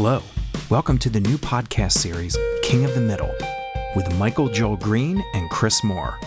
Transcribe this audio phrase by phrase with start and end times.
[0.00, 0.22] Hello.
[0.70, 3.34] Welcome to the new podcast series, King of the Middle,
[3.96, 6.20] with Michael Joel Green and Chris Moore.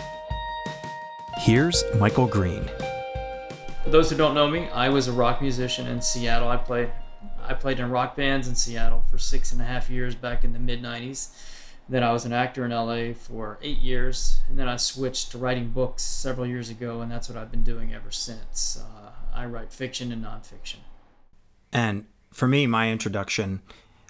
[1.38, 2.70] Here's Michael Green.
[3.86, 6.50] For those who don't know me, I was a rock musician in Seattle.
[6.50, 6.92] I played
[7.42, 10.52] I played in rock bands in Seattle for six and a half years back in
[10.52, 11.30] the mid 90s.
[11.88, 15.38] Then I was an actor in LA for eight years, and then I switched to
[15.38, 18.78] writing books several years ago, and that's what I've been doing ever since.
[18.84, 20.80] Uh, I write fiction and nonfiction.
[21.72, 23.62] And for me, my introduction,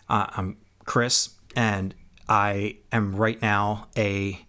[0.09, 1.93] uh, I'm Chris, and
[2.29, 4.45] I am right now a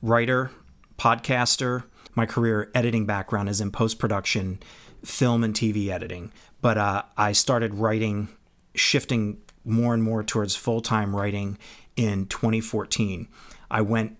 [0.00, 0.50] writer,
[0.98, 1.84] podcaster.
[2.14, 4.60] My career editing background is in post production,
[5.04, 6.32] film and TV editing.
[6.62, 8.28] But uh, I started writing,
[8.74, 11.58] shifting more and more towards full time writing
[11.96, 13.28] in 2014.
[13.70, 14.16] I went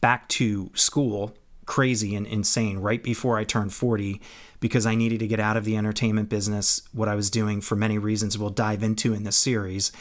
[0.00, 4.20] back to school, crazy and insane, right before I turned 40
[4.60, 7.76] because I needed to get out of the entertainment business, what I was doing for
[7.76, 9.92] many reasons we'll dive into in this series.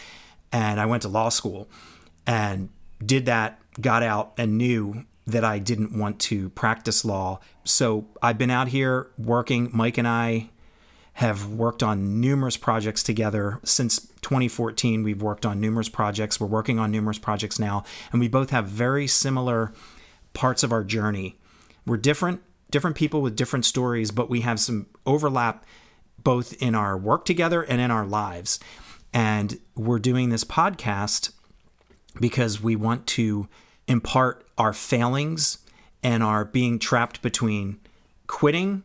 [0.52, 1.70] And I went to law school
[2.26, 2.70] and
[3.06, 7.40] did that, got out, and knew that I didn't want to practice law.
[7.66, 9.70] So I've been out here working.
[9.74, 10.50] Mike and I
[11.14, 15.04] have worked on numerous projects together since 2014.
[15.04, 16.40] We've worked on numerous projects.
[16.40, 19.74] We're working on numerous projects now, and we both have very similar
[20.34, 21.38] parts of our journey.
[21.86, 25.66] We're different different people with different stories, but we have some overlap
[26.24, 28.60] both in our work together and in our lives.
[29.14, 31.32] And we're doing this podcast
[32.20, 33.48] because we want to
[33.88, 35.60] impart our failings
[36.04, 37.80] and our being trapped between
[38.28, 38.84] quitting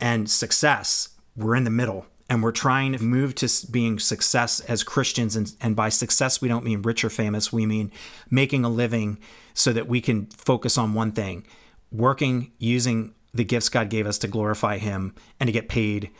[0.00, 1.10] and success.
[1.36, 5.36] We're in the middle and we're trying to move to being success as Christians.
[5.36, 7.92] And, and by success, we don't mean rich or famous, we mean
[8.30, 9.18] making a living
[9.52, 11.46] so that we can focus on one thing
[11.94, 16.10] working using the gifts God gave us to glorify Him and to get paid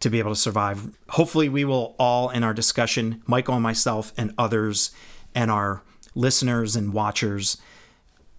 [0.00, 0.96] to be able to survive.
[1.10, 4.90] Hopefully, we will all in our discussion, Michael and myself and others,
[5.34, 5.82] and our
[6.14, 7.56] listeners and watchers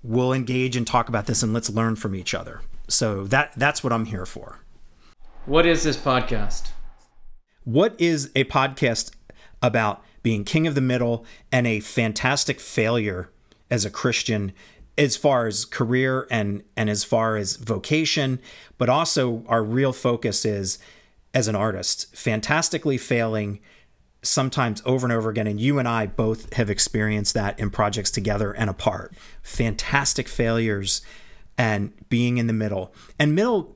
[0.04, 2.62] will engage and talk about this and let's learn from each other.
[2.90, 4.60] So that that's what I'm here for.
[5.46, 6.72] What is this podcast?
[7.64, 9.12] What is a podcast
[9.62, 13.30] about being king of the middle and a fantastic failure
[13.70, 14.52] as a Christian
[14.98, 18.40] as far as career and and as far as vocation,
[18.78, 20.80] but also our real focus is
[21.34, 23.60] as an artist, fantastically failing
[24.22, 28.12] sometimes over and over again and you and I both have experienced that in projects
[28.12, 29.14] together and apart.
[29.42, 31.02] Fantastic failures
[31.58, 32.94] and being in the middle.
[33.20, 33.76] And middle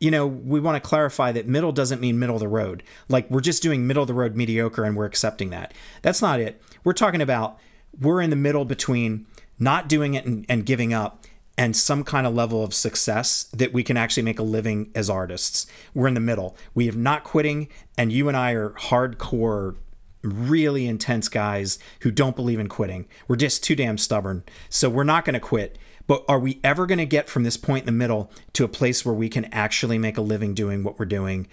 [0.00, 2.84] you know, we want to clarify that middle doesn't mean middle of the road.
[3.08, 5.74] Like we're just doing middle of the road mediocre and we're accepting that.
[6.02, 6.62] That's not it.
[6.84, 7.58] We're talking about
[8.00, 9.26] we're in the middle between
[9.58, 11.24] not doing it and, and giving up
[11.58, 15.10] and some kind of level of success that we can actually make a living as
[15.10, 15.66] artists.
[15.92, 16.56] We're in the middle.
[16.72, 17.68] We have not quitting,
[17.98, 19.76] and you and I are hardcore,
[20.22, 23.06] really intense guys who don't believe in quitting.
[23.26, 24.44] We're just too damn stubborn.
[24.68, 25.78] So we're not going to quit.
[26.06, 28.68] But are we ever going to get from this point in the middle to a
[28.68, 31.48] place where we can actually make a living doing what we're doing?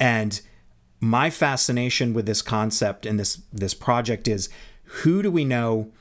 [0.00, 0.40] And
[1.00, 4.48] my fascination with this concept and this this project is
[4.82, 5.92] who do we know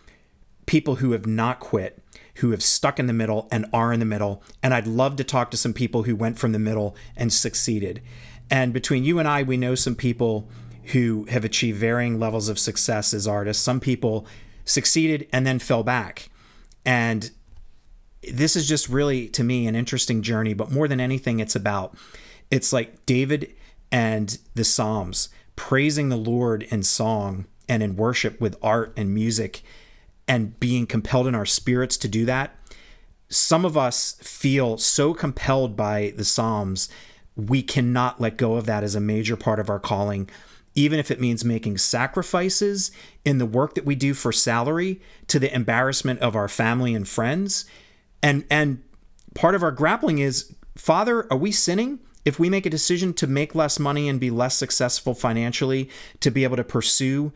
[0.68, 2.04] people who have not quit,
[2.36, 4.44] who have stuck in the middle and are in the middle.
[4.62, 8.04] And I'd love to talk to some people who went from the middle and succeeded.
[8.52, 10.48] And between you and I, we know some people
[10.92, 13.64] who have achieved varying levels of success as artists.
[13.64, 14.28] Some people
[14.64, 16.30] succeeded and then fell back.
[16.86, 17.32] And
[18.22, 20.54] this is just really, to me, an interesting journey.
[20.54, 21.98] But more than anything, it's about
[22.50, 23.54] it's like David
[23.92, 29.64] and the Psalms praising the Lord in song and in worship with art and music
[30.28, 32.56] and being compelled in our spirits to do that.
[33.30, 36.90] Some of us feel so compelled by the Psalms,
[37.36, 40.30] we cannot let go of that as a major part of our calling,
[40.76, 42.92] even if it means making sacrifices
[43.24, 47.08] in the work that we do for salary to the embarrassment of our family and
[47.08, 47.66] friends.
[48.24, 48.82] And and
[49.36, 52.00] part of our grappling is, Father, are we sinning?
[52.26, 55.90] If we make a decision to make less money and be less successful financially,
[56.20, 57.32] to be able to pursue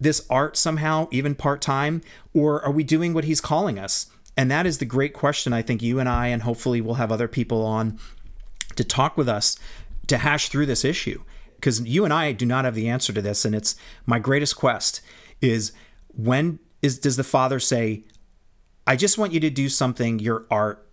[0.00, 2.02] this art somehow, even part time,
[2.32, 4.06] or are we doing what he's calling us?
[4.36, 7.12] And that is the great question I think you and I, and hopefully we'll have
[7.12, 7.98] other people on
[8.76, 9.56] to talk with us
[10.08, 11.22] to hash through this issue.
[11.56, 13.44] Because you and I do not have the answer to this.
[13.44, 15.00] And it's my greatest quest
[15.40, 15.72] is
[16.08, 18.04] when is does the father say,
[18.86, 20.86] I just want you to do something, your art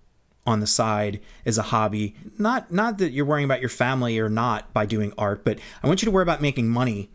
[0.46, 2.16] on the side as a hobby.
[2.38, 5.88] Not not that you're worrying about your family or not by doing art, but I
[5.88, 7.12] want you to worry about making money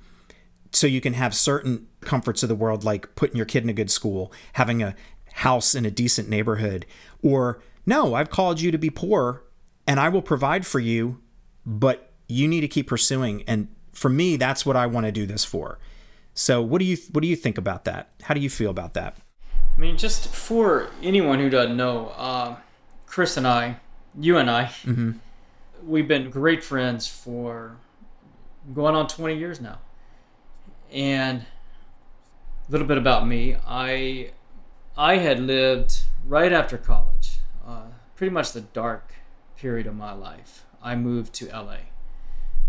[0.72, 3.72] so you can have certain comforts of the world like putting your kid in a
[3.72, 4.94] good school having a
[5.34, 6.86] house in a decent neighborhood
[7.22, 9.42] or no i've called you to be poor
[9.86, 11.20] and i will provide for you
[11.64, 15.26] but you need to keep pursuing and for me that's what i want to do
[15.26, 15.78] this for
[16.34, 18.10] So what do you what do you think about that?
[18.22, 19.16] How do you feel about that?
[19.76, 22.56] I mean, just for anyone who doesn't know, uh,
[23.06, 23.76] Chris and I,
[24.20, 25.12] you and I, Mm-hmm.
[25.82, 27.76] we've been great friends for
[28.74, 29.78] going on 20 years now.
[30.92, 31.40] And
[32.68, 34.30] a little bit about me, I
[34.96, 37.82] I had lived right after college, uh,
[38.14, 39.14] pretty much the dark
[39.56, 40.64] period of my life.
[40.82, 41.76] I moved to LA.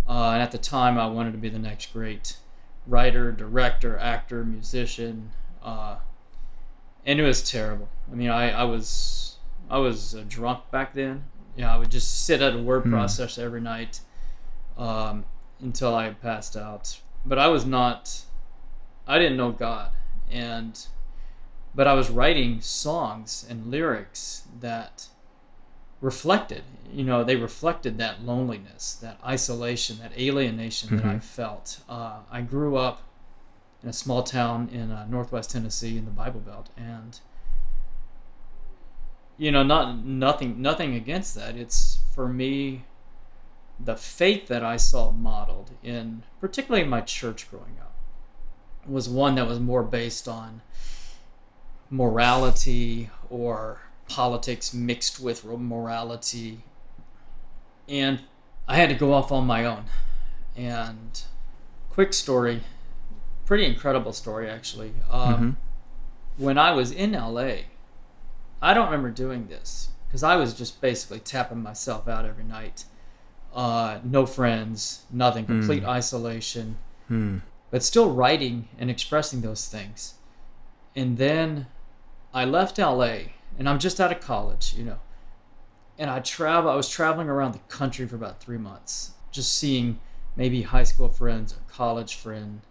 [0.08, 2.38] Uh, and at the time, I wanted to be the next great
[2.86, 5.32] writer, director, actor, musician.
[5.62, 5.98] Uh,
[7.06, 7.90] and it was terrible.
[8.12, 9.38] I mean, I, I was
[9.70, 11.26] I was uh, drunk back then.
[11.56, 12.94] Yeah, I would just sit at a word Hmm.
[12.94, 14.02] processor every night
[14.78, 15.26] um,
[15.60, 17.00] until I passed out.
[17.28, 18.24] But I was not.
[19.06, 19.92] I didn't know God,
[20.32, 20.80] and
[21.76, 25.08] but I was writing songs and lyrics that
[26.02, 26.64] reflected.
[26.92, 31.24] You know, they reflected that loneliness, that isolation, that alienation that I Mhm.
[31.24, 31.80] felt.
[31.90, 33.02] Uh, I grew up
[33.84, 37.20] in a small town in uh, northwest Tennessee in the Bible Belt, and
[39.38, 41.56] you know, not nothing, nothing against that.
[41.56, 42.86] It's for me,
[43.80, 47.94] the faith that I saw modeled in, particularly in my church growing up,
[48.88, 50.62] was one that was more based on
[51.90, 56.64] morality or politics mixed with morality,
[57.88, 58.22] and
[58.68, 59.86] I had to go off on my own.
[60.56, 61.22] And
[61.90, 62.62] quick story,
[63.46, 64.94] pretty incredible story actually.
[65.10, 65.56] Um, Mhm.
[66.38, 67.66] When I was in LA,
[68.62, 72.86] I don't remember doing this because I was just basically tapping myself out every night.
[73.58, 76.78] Uh, no friends, nothing, complete isolation,
[77.08, 77.40] Hmm.
[77.72, 80.14] but still writing and expressing those things.
[80.96, 81.66] And then
[82.34, 85.00] I left LA and I'm just out of college, you know.
[85.98, 90.00] And I travel I was traveling around the country for about 3 months, just seeing
[90.36, 92.62] maybe high school friends or college friend.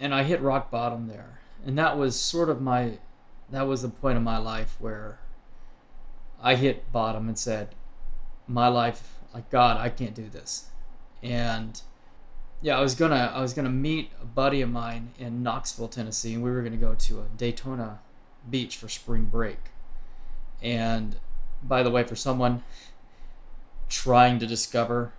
[0.00, 1.38] And I hit rock bottom there.
[1.64, 2.98] And that was sort of my
[3.50, 5.20] that was the point of my life where
[6.42, 7.74] I hit bottom and said,
[8.48, 10.66] my life, like God, I can't do this.
[11.22, 11.80] And
[12.62, 16.34] yeah, I was gonna I was gonna meet a buddy of mine in Knoxville, Tennessee,
[16.34, 18.00] and we were gonna go to a Daytona
[18.48, 19.58] Beach for spring break.
[20.62, 21.16] And
[21.62, 22.62] by the way, for someone
[23.88, 25.12] trying to discover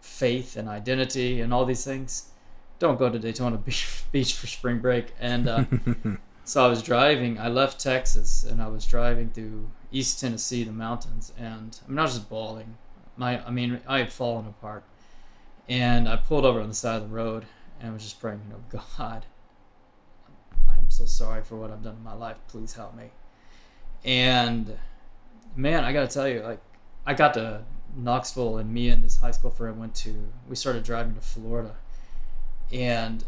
[0.00, 2.30] faith and identity and all these things,
[2.78, 5.14] don't go to Daytona Beach Beach for spring break.
[5.20, 5.64] And uh,
[6.44, 7.38] so I was driving.
[7.38, 11.98] I left Texas and I was driving through East Tennessee, the mountains, and I mean
[11.98, 12.76] I was just bawling.
[13.22, 14.82] My I mean I had fallen apart,
[15.68, 17.46] and I pulled over on the side of the road
[17.78, 19.26] and I was just praying, you know, God,
[20.68, 22.38] I'm so sorry for what I've done in my life.
[22.48, 23.10] Please help me.
[24.04, 24.76] And
[25.54, 26.60] man, I gotta tell you, like
[27.06, 27.62] I got to
[27.96, 31.76] Knoxville and me and this high school friend went to we started driving to Florida
[32.72, 33.24] and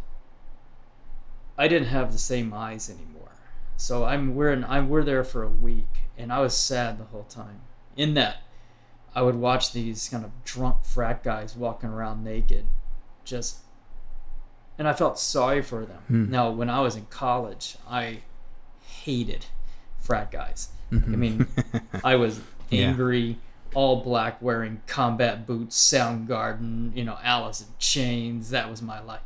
[1.57, 3.37] I didn't have the same eyes anymore.
[3.77, 7.05] So I'm we're in, I'm we're there for a week, and I was sad the
[7.05, 7.61] whole time.
[7.97, 8.39] In that,
[9.15, 12.67] I would watch these kind of drunk frat guys walking around naked,
[13.25, 13.59] just,
[14.79, 16.03] and I felt sorry for them.
[16.09, 16.31] Hmm.
[16.31, 18.21] Now, when I was in college, I
[18.87, 19.47] hated
[19.99, 20.69] frat guys.
[20.91, 21.13] Mhm.
[21.13, 21.47] I mean,
[22.05, 22.41] I was
[22.71, 22.89] Yeah.
[22.89, 23.39] angry,
[23.73, 28.51] all black, wearing combat boots, Soundgarden, you know, Alice in Chains.
[28.51, 29.23] That was my life.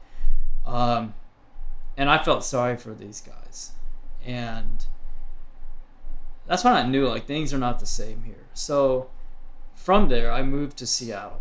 [0.66, 1.14] Um,
[1.96, 3.72] and I felt sorry for these guys.
[4.24, 4.84] And
[6.46, 8.46] that's when I knew like things are not the same here.
[8.54, 9.08] So
[9.78, 11.40] from there, I moved to Seattle.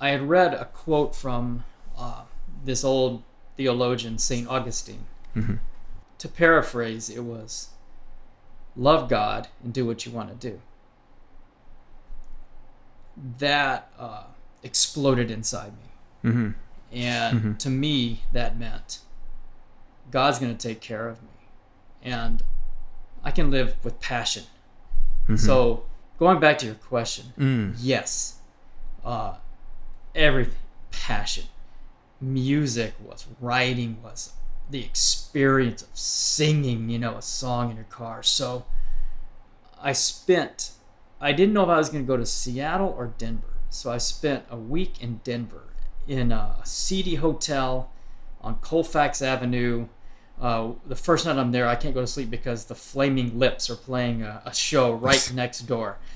[0.00, 1.64] I had read a quote from
[1.96, 2.22] uh,
[2.64, 3.22] this old
[3.56, 4.48] theologian, St.
[4.48, 5.06] Augustine.
[5.34, 5.58] Mhm.
[6.18, 7.70] To paraphrase, it was
[8.76, 10.60] love God and do what you want to do.
[13.38, 14.24] That uh,
[14.62, 15.72] exploded inside
[16.22, 16.30] me.
[16.30, 16.54] Mhm.
[16.92, 17.58] And Mhm.
[17.60, 19.00] to me, that meant
[20.10, 21.28] God's going to take care of me.
[22.02, 22.42] And
[23.22, 24.44] I can live with passion.
[25.28, 25.38] Mhm.
[25.38, 25.84] So,
[26.18, 27.74] going back to your question, Mm.
[27.78, 28.38] yes,
[29.04, 29.34] uh,
[30.14, 30.54] everything,
[30.90, 31.44] passion.
[32.20, 34.32] Music was, writing was,
[34.70, 38.22] the experience of singing, you know, a song in your car.
[38.22, 38.64] So,
[39.82, 40.70] I spent,
[41.20, 43.54] I didn't know if I was going to go to Seattle or Denver.
[43.68, 45.64] So, I spent a week in Denver
[46.08, 47.90] in a seedy hotel
[48.40, 49.88] on Colfax Avenue.
[50.40, 53.70] Uh, the first night I'm there, I can't go to sleep because the Flaming Lips
[53.70, 55.98] are playing a, a show right next door.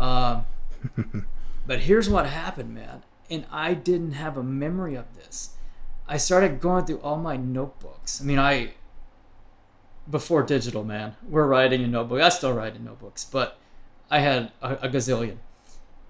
[0.00, 0.46] Um,
[1.66, 3.02] but here's what happened, man.
[3.30, 5.50] And I didn't have a memory of this.
[6.08, 8.20] I started going through all my notebooks.
[8.20, 8.72] I mean, I,
[10.10, 12.22] before digital, man, we're writing in notebooks.
[12.22, 13.58] I still write in notebooks, but
[14.10, 15.36] I had a, a gazillion.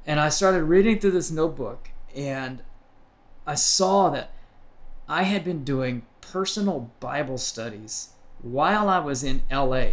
[0.06, 2.62] And I started reading through this notebook, and
[3.46, 4.30] I saw that
[5.08, 9.90] I had been doing personal Bible studies while I was in LA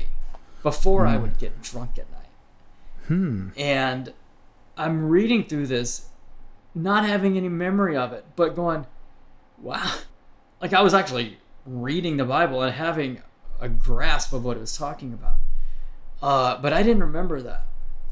[0.63, 3.07] before I would get drunk at night.
[3.07, 3.49] Hmm.
[3.57, 4.13] And
[4.77, 6.09] I'm reading through this,
[6.73, 8.85] not having any memory of it, but going,
[9.61, 9.99] wow.
[10.61, 13.21] Like I was actually reading the Bible and having
[13.59, 15.35] a grasp of what it was talking about.
[16.21, 17.63] Uh, but I didn't remember that.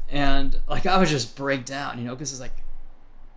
[0.08, 2.62] And like I was just break down, you know, because it's like,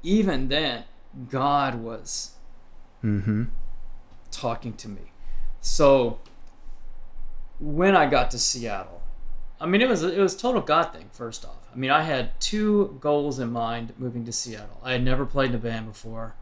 [0.03, 0.84] even then,
[1.29, 2.38] God was
[3.03, 3.44] Mm-hmm.
[4.38, 5.12] Talking to me.
[5.62, 6.20] So
[7.60, 9.01] when I got to Seattle,
[9.60, 11.10] I mean it was it was total God thing.
[11.12, 14.79] First off, I mean I had two goals in mind moving to Seattle.
[14.84, 16.36] I had never played in a band before.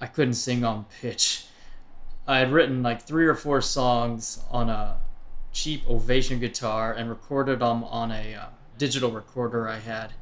[0.00, 1.46] I couldn't sing on pitch.
[2.26, 4.98] I had written like three or four songs on a
[5.52, 10.14] cheap Ovation guitar and recorded them on a uh, digital recorder I had.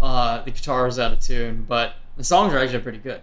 [0.00, 3.22] Uh, the guitar was out of tune, but the songs are actually pretty good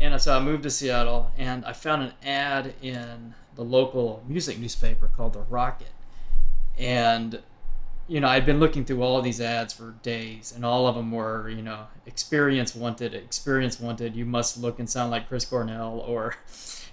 [0.00, 4.58] and so I moved to Seattle, and I found an ad in the local music
[4.58, 5.92] newspaper called the Rocket,
[6.78, 7.40] and
[8.08, 11.12] you know I'd been looking through all these ads for days, and all of them
[11.12, 14.16] were you know experience wanted, experience wanted.
[14.16, 16.36] You must look and sound like Chris Cornell, or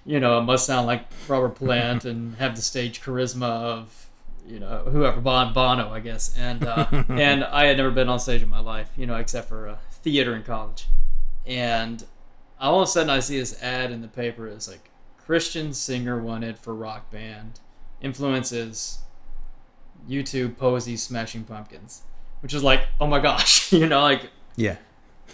[0.04, 4.10] you know must sound like Robert Plant and have the stage charisma of
[4.46, 8.20] you know whoever Bon Bono, I guess, and uh, and I had never been on
[8.20, 10.88] stage in my life, you know, except for uh, theater in college,
[11.46, 12.04] and
[12.60, 14.46] all of a sudden I see this ad in the paper.
[14.48, 17.60] It's like Christian singer wanted for rock band.
[18.00, 19.00] Influences
[20.08, 22.02] U2 Posies Smashing Pumpkins,
[22.40, 24.76] which is like, oh my gosh, you know, like Yeah.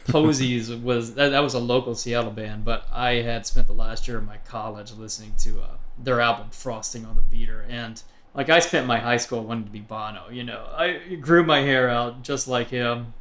[0.07, 4.09] Posies was that, that was a local Seattle band, but I had spent the last
[4.09, 8.02] year of my college listening to uh, their album Frosting on the Beater, and
[8.35, 10.28] like I spent my high school wanting to be Bono.
[10.31, 13.14] You know, I grew my hair out just like him.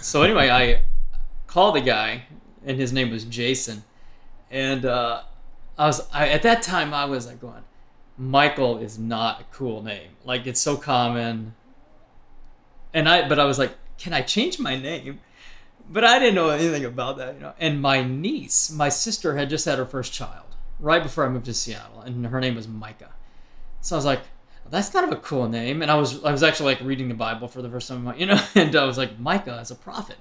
[0.00, 0.82] So anyway, I
[1.46, 2.24] called the guy,
[2.66, 3.84] and his name was Jason,
[4.50, 5.22] and uh,
[5.78, 7.64] I was I, at that time I was like going,
[8.18, 10.10] Michael is not a cool name.
[10.24, 11.54] Like it's so common.
[12.92, 15.20] And I but I was like, can I change my name?
[15.88, 17.52] But I didn't know anything about that, you know.
[17.60, 20.46] And my niece, my sister had just had her first child
[20.80, 23.12] right before I moved to Seattle, and her name was Micah.
[23.80, 24.20] So I was like,
[24.68, 25.82] that's kind of a cool name.
[25.82, 28.26] And I was I was actually like reading the Bible for the first time, you
[28.26, 30.16] know, and I was like, Micah is a prophet.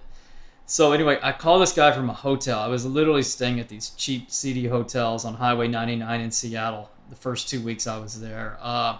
[0.65, 2.59] So anyway, I called this guy from a hotel.
[2.59, 7.15] I was literally staying at these cheap, seedy hotels on Highway 99 in Seattle the
[7.15, 8.57] first two weeks I was there.
[8.59, 8.97] Uh,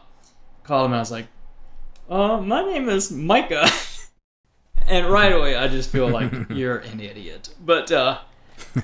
[0.64, 1.28] called him and I was like,
[2.10, 3.68] uh, my name is Micah.
[4.88, 7.50] and right away, I just feel like you're an idiot.
[7.60, 8.20] But uh,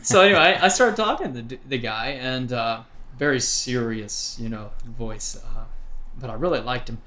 [0.02, 2.82] so anyway, I, I started talking to the, the guy and uh,
[3.16, 5.36] very serious, you know, voice.
[5.36, 5.66] Uh,
[6.20, 7.00] but I really liked him.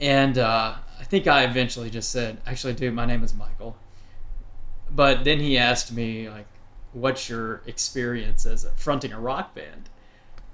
[0.00, 3.76] And uh, I think I eventually just said, actually, dude, my name is Michael
[4.94, 6.46] but then he asked me like
[6.92, 9.88] what's your experience as a, fronting a rock band?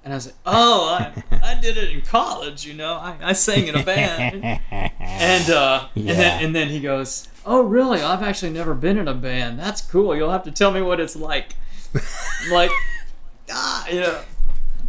[0.03, 2.93] And i was like oh i, I did it in college you know.
[2.93, 4.59] I, I sang in a band.
[4.99, 8.01] And uh and, then, and then he goes oh really?
[8.01, 9.59] I've actually never been in a band.
[9.59, 10.15] That's cool.
[10.15, 11.55] You'll have to tell me what it's like.
[11.93, 12.71] I'm like
[13.51, 14.21] ah yeah.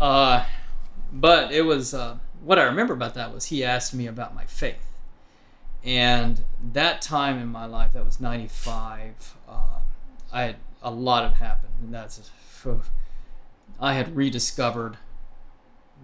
[0.00, 0.44] Uh
[1.12, 4.44] but it was uh what i remember about that was he asked me about my
[4.44, 4.86] faith.
[5.84, 9.80] And that time in my life that was 95 uh,
[10.32, 12.30] i had a lot had happened and that's
[13.80, 14.96] i had rediscovered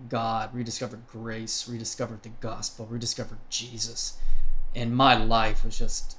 [0.08, 4.18] god rediscovered grace rediscovered the gospel rediscovered jesus
[4.74, 6.16] and my life was just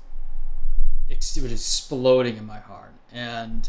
[1.07, 2.93] it was exploding in my heart.
[3.11, 3.67] And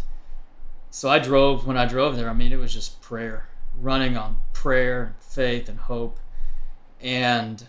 [0.90, 3.48] so i drove when i drove there i mean it was just prayer
[3.80, 6.18] running on prayer and faith and hope.
[7.00, 7.64] And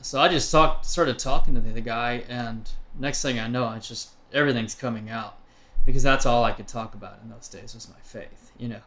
[0.00, 3.66] so I just talked, started talking to the, the guy, and next thing I know,
[3.66, 5.38] I just everything's coming out
[5.84, 8.80] because that's all I could talk about in those days was my faith, you know.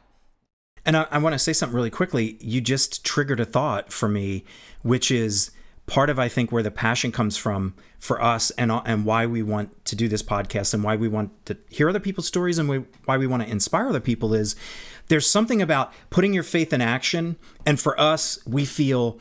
[0.86, 2.38] And I, I want to say something really quickly.
[2.42, 4.44] You just triggered a thought for me,
[4.82, 5.52] which is
[5.86, 9.44] part of I think where the passion comes from for us, and and why we
[9.44, 12.70] want to do this podcast, and why we want to hear other people's stories, and
[12.70, 14.56] we, why we want to inspire other people is
[15.08, 19.20] there's something about putting your faith in action, and for us, we feel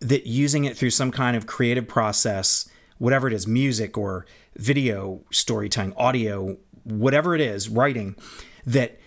[0.00, 2.68] that using it through some kind of creative process,
[2.98, 4.26] whatever it is, music or
[4.56, 8.16] video, storytelling, audio, whatever it is, writing,
[8.64, 8.98] that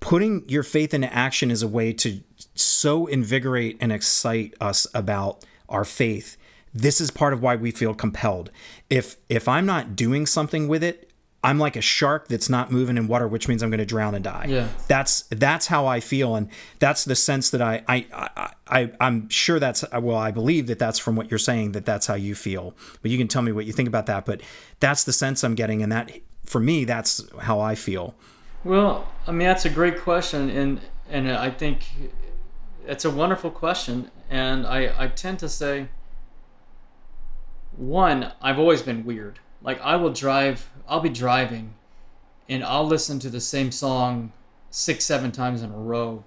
[0.00, 2.20] putting your faith into action is a way to
[2.54, 6.36] so invigorate and excite us about our faith.
[6.72, 8.50] This is part of why we feel compelled.
[8.90, 11.05] If if I'm not doing something with it,
[11.46, 14.16] I'm like a shark that's not moving in water, which means I'm going to drown
[14.16, 14.46] and die.
[14.48, 14.68] Yeah.
[14.88, 16.48] That's that's how I feel, and
[16.80, 20.80] that's the sense that I I, I I I'm sure that's well I believe that
[20.80, 22.74] that's from what you're saying that that's how you feel.
[23.00, 24.26] But you can tell me what you think about that.
[24.26, 24.40] But
[24.80, 26.10] that's the sense I'm getting, and that
[26.44, 28.16] for me that's how I feel.
[28.64, 31.84] Well, I mean that's a great question, and and I think
[32.88, 35.90] it's a wonderful question, and I I tend to say
[37.76, 39.38] one I've always been weird.
[39.62, 41.74] Like I will drive, I'll be driving,
[42.48, 44.32] and I'll listen to the same song
[44.70, 46.24] six seven times in a row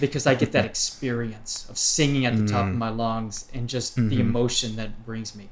[0.00, 2.78] because I get that experience of singing at the top of mm-hmm.
[2.78, 4.20] my lungs and just the mm-hmm.
[4.20, 5.50] emotion that brings me.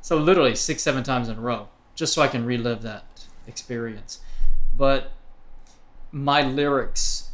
[0.00, 4.20] So literally six, seven times in a row, just so I can relive that experience.
[4.76, 5.12] But
[6.10, 7.30] my lyrics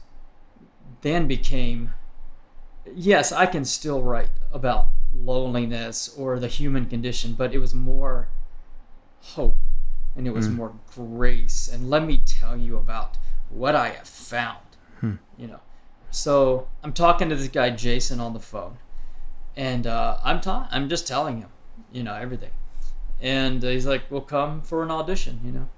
[1.02, 1.94] then became
[2.94, 8.28] yes, I can still write about loneliness or the human condition, but it was more
[9.20, 9.56] hope
[10.16, 11.68] and it was more grace.
[11.72, 13.16] And let me tell you about
[13.48, 14.58] what I have found.
[15.38, 15.60] You know.
[16.10, 18.78] So I'm talking to this guy Jason on the phone,
[19.56, 21.48] and uh, I'm ta- I'm just telling him,
[21.92, 22.50] you know, everything,
[23.20, 25.68] and he's like, "We'll come for an audition," you know.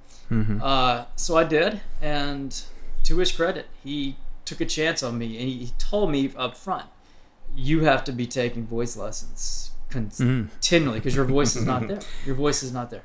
[0.63, 2.63] Uh, so I did, and
[3.05, 6.57] to his credit, he took a chance on me, and he, he told me up
[6.57, 6.87] front,
[7.55, 12.01] "You have to be taking voice lessons continually because your voice is not there.
[12.25, 13.05] Your voice is not there."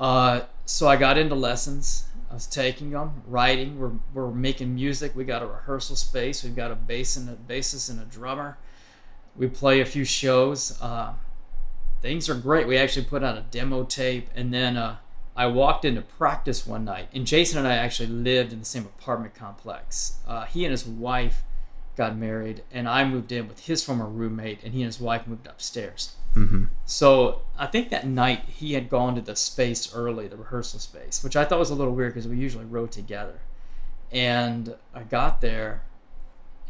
[0.00, 2.06] Uh, so I got into lessons.
[2.30, 3.78] I was taking them, writing.
[3.78, 5.14] We're, we're making music.
[5.14, 6.42] We got a rehearsal space.
[6.42, 8.56] We've got a bass and a bassist and a drummer.
[9.36, 10.80] We play a few shows.
[10.80, 11.14] Uh,
[12.00, 12.66] things are great.
[12.66, 14.96] We actually put out a demo tape, and then uh,
[15.36, 18.84] I walked into practice one night, and Jason and I actually lived in the same
[18.84, 20.18] apartment complex.
[20.26, 21.42] Uh, he and his wife
[21.96, 25.26] got married, and I moved in with his former roommate, and he and his wife
[25.26, 26.16] moved upstairs.
[26.36, 26.64] Mm-hmm.
[26.86, 31.22] So I think that night he had gone to the space early, the rehearsal space,
[31.24, 33.40] which I thought was a little weird because we usually wrote together.
[34.12, 35.82] And I got there,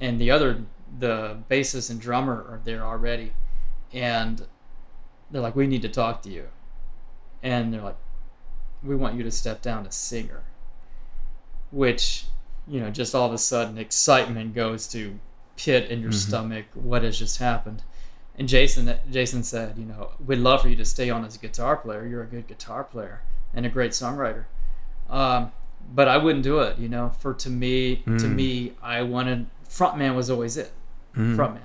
[0.00, 0.64] and the other,
[0.99, 3.33] the bassist and drummer are there already,
[3.93, 4.47] and
[5.31, 6.49] they're like, "We need to talk to you,"
[7.43, 7.97] and they're like,
[8.83, 10.43] "We want you to step down as singer,"
[11.71, 12.26] which,
[12.67, 15.19] you know, just all of a sudden excitement goes to
[15.57, 16.29] pit in your mm-hmm.
[16.29, 16.67] stomach.
[16.75, 17.83] What has just happened?
[18.40, 21.38] And Jason, Jason said, you know, we'd love for you to stay on as a
[21.38, 22.07] guitar player.
[22.07, 23.20] You're a good guitar player
[23.53, 24.46] and a great songwriter.
[25.11, 25.53] Um,
[25.92, 27.11] but I wouldn't do it, you know.
[27.18, 30.72] For to me, to me, I wanted frontman was always it,
[31.37, 31.64] frontman.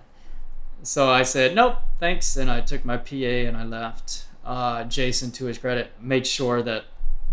[0.83, 4.25] So I said nope, thanks, and I took my PA and I left.
[4.43, 6.85] Uh, Jason, to his credit, made sure that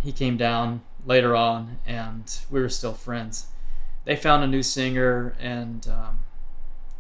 [0.03, 3.49] he came down later on, and we were still friends.
[4.05, 6.21] They found a new singer, and um,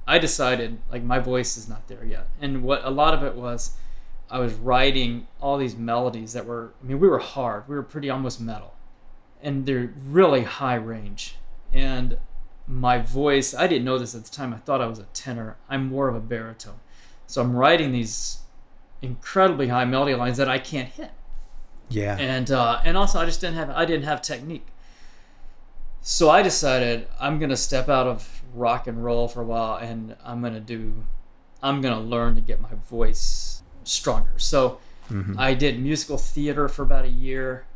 [0.06, 2.28] I decided like my voice is not there yet.
[2.40, 3.76] And what a lot of it was,
[4.30, 6.72] I was writing all these melodies that were.
[6.82, 7.68] I mean, we were hard.
[7.68, 8.74] We were pretty almost metal,
[9.42, 11.36] and they're really high range.
[11.72, 12.16] And
[12.66, 14.52] my voice, I didn't know this at the time.
[14.54, 15.56] I thought I was a tenor.
[15.68, 16.80] I'm more of a baritone.
[17.26, 18.38] So I'm writing these
[19.00, 21.10] incredibly high melody lines that I can't hit
[21.88, 22.16] Yeah.
[22.18, 24.66] and uh, and also I just didn't have I didn't have technique.
[26.00, 30.16] So I decided I'm gonna step out of rock and roll for a while, and
[30.24, 31.04] I'm gonna do,
[31.62, 34.38] I'm gonna learn to get my voice stronger.
[34.38, 34.78] So
[35.36, 37.66] I did musical theater for about a year,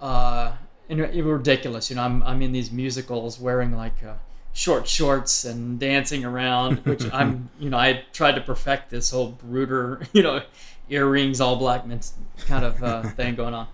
[0.00, 0.52] uh,
[0.88, 1.90] and it was ridiculous.
[1.90, 4.02] You know, I'm I'm in these musicals wearing like.
[4.02, 4.14] Uh,
[4.54, 9.28] short shorts and dancing around which i'm you know i tried to perfect this whole
[9.28, 10.42] brooder you know
[10.90, 11.84] earrings all black
[12.40, 13.66] kind of uh, thing going on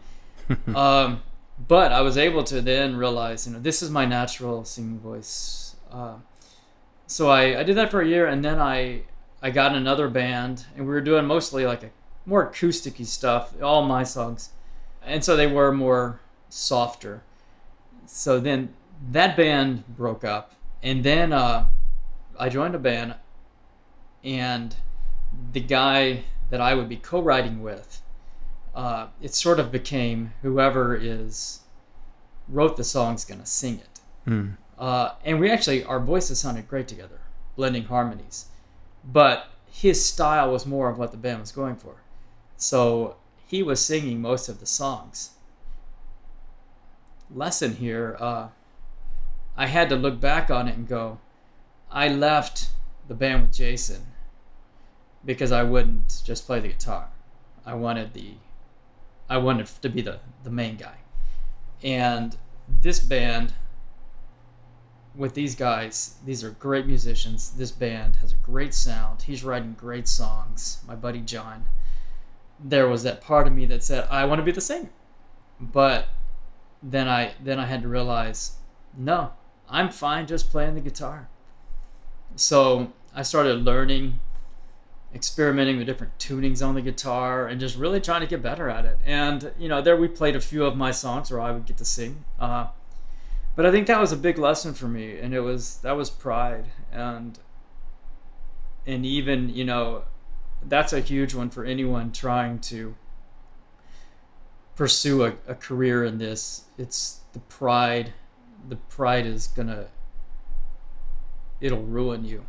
[0.75, 1.23] um,
[1.67, 5.77] but I was able to then realize, you know, this is my natural singing voice.
[5.91, 6.17] Uh,
[7.09, 9.03] so I, I did that for a year, and then I
[9.43, 11.91] I got in another band, and we were doing mostly like a
[12.25, 14.51] more acousticy stuff, all my songs,
[15.03, 17.23] and so they were more softer.
[18.07, 18.75] So then
[19.11, 21.67] that band broke up, and then uh,
[22.39, 23.17] I joined a band,
[24.23, 24.77] and
[25.53, 28.03] the guy that I would be co-writing with
[28.79, 31.63] uh, it sort of became whoever is
[32.49, 34.01] wrote the song's gonna sing it.
[34.25, 34.51] Hmm.
[34.79, 37.21] Uh, and we actually our voices sounded great together,
[37.57, 38.47] blending harmonies.
[39.05, 42.03] But his style was more of what the band was going for.
[42.57, 45.31] So he was singing most of the songs.
[47.31, 48.49] Lesson here, uh,
[49.57, 51.19] I had to look back on it and go,
[51.91, 52.71] I left
[53.07, 54.07] the band with Jason
[55.25, 57.09] because I wouldn't just play the guitar.
[57.67, 58.35] I wanted the
[59.29, 60.97] I wanted to be the, the main guy.
[61.83, 62.37] And
[62.67, 63.53] this band,
[65.19, 67.51] with these guys, these are great musicians.
[67.51, 69.23] This band has a great sound.
[69.23, 70.81] He's writing great songs.
[70.87, 71.67] My buddy John.
[72.61, 74.91] There was that part of me that said, I want to be the singer.
[75.61, 76.09] But
[76.81, 78.59] then I then I had to realize,
[78.97, 79.33] no,
[79.69, 81.29] I'm fine just playing the guitar.
[82.37, 84.21] So I started learning
[85.13, 88.85] experimenting with different tunings on the guitar and just really trying to get better at
[88.85, 88.99] it.
[89.05, 91.77] And you know, there we played a few of my songs where I would get
[91.79, 92.25] to sing.
[92.39, 92.69] Uh,
[93.59, 96.11] but I think that was a big lesson for me, and it was that was
[96.11, 97.37] pride, and
[98.87, 100.05] and even you know,
[100.63, 102.95] that's a huge one for anyone trying to
[104.77, 106.67] pursue a, a career in this.
[106.79, 108.13] It's the pride.
[108.69, 109.87] The pride is gonna.
[111.61, 112.47] It'll ruin you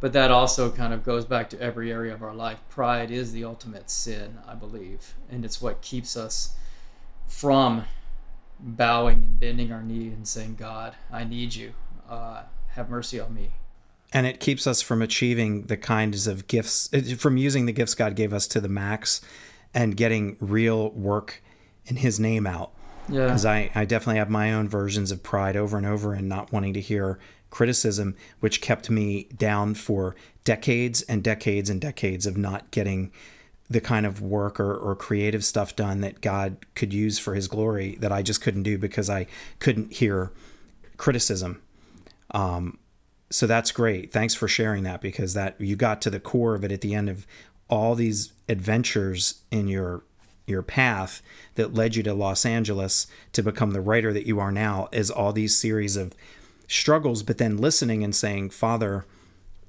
[0.00, 2.62] but that also kind of goes back to every area of our life.
[2.70, 6.54] Pride is the ultimate sin, I believe, and it's what keeps us
[7.26, 7.84] from
[8.58, 11.72] bowing and bending our knee and saying, God, I need you.
[12.08, 13.50] Uh, have mercy on me.
[14.12, 16.88] And it keeps us from achieving the kinds of gifts,
[17.18, 19.20] from using the gifts God gave us to the max
[19.74, 21.42] and getting real work
[21.86, 22.72] in His name out.
[23.08, 23.26] Yeah.
[23.26, 26.52] Because I, I definitely have my own versions of pride over and over and not
[26.52, 27.18] wanting to hear
[27.50, 33.12] criticism, which kept me down for decades and decades and decades of not getting
[33.68, 37.48] the kind of work or, or creative stuff done that God could use for his
[37.48, 39.26] glory that I just couldn't do because I
[39.58, 40.32] couldn't hear
[40.96, 41.60] criticism.
[42.30, 42.78] Um,
[43.30, 44.12] so that's great.
[44.12, 46.94] Thanks for sharing that because that you got to the core of it at the
[46.94, 47.26] end of
[47.68, 50.04] all these adventures in your
[50.46, 51.22] your path
[51.56, 55.10] that led you to Los Angeles to become the writer that you are now is
[55.10, 56.12] all these series of
[56.68, 59.04] struggles, but then listening and saying, Father,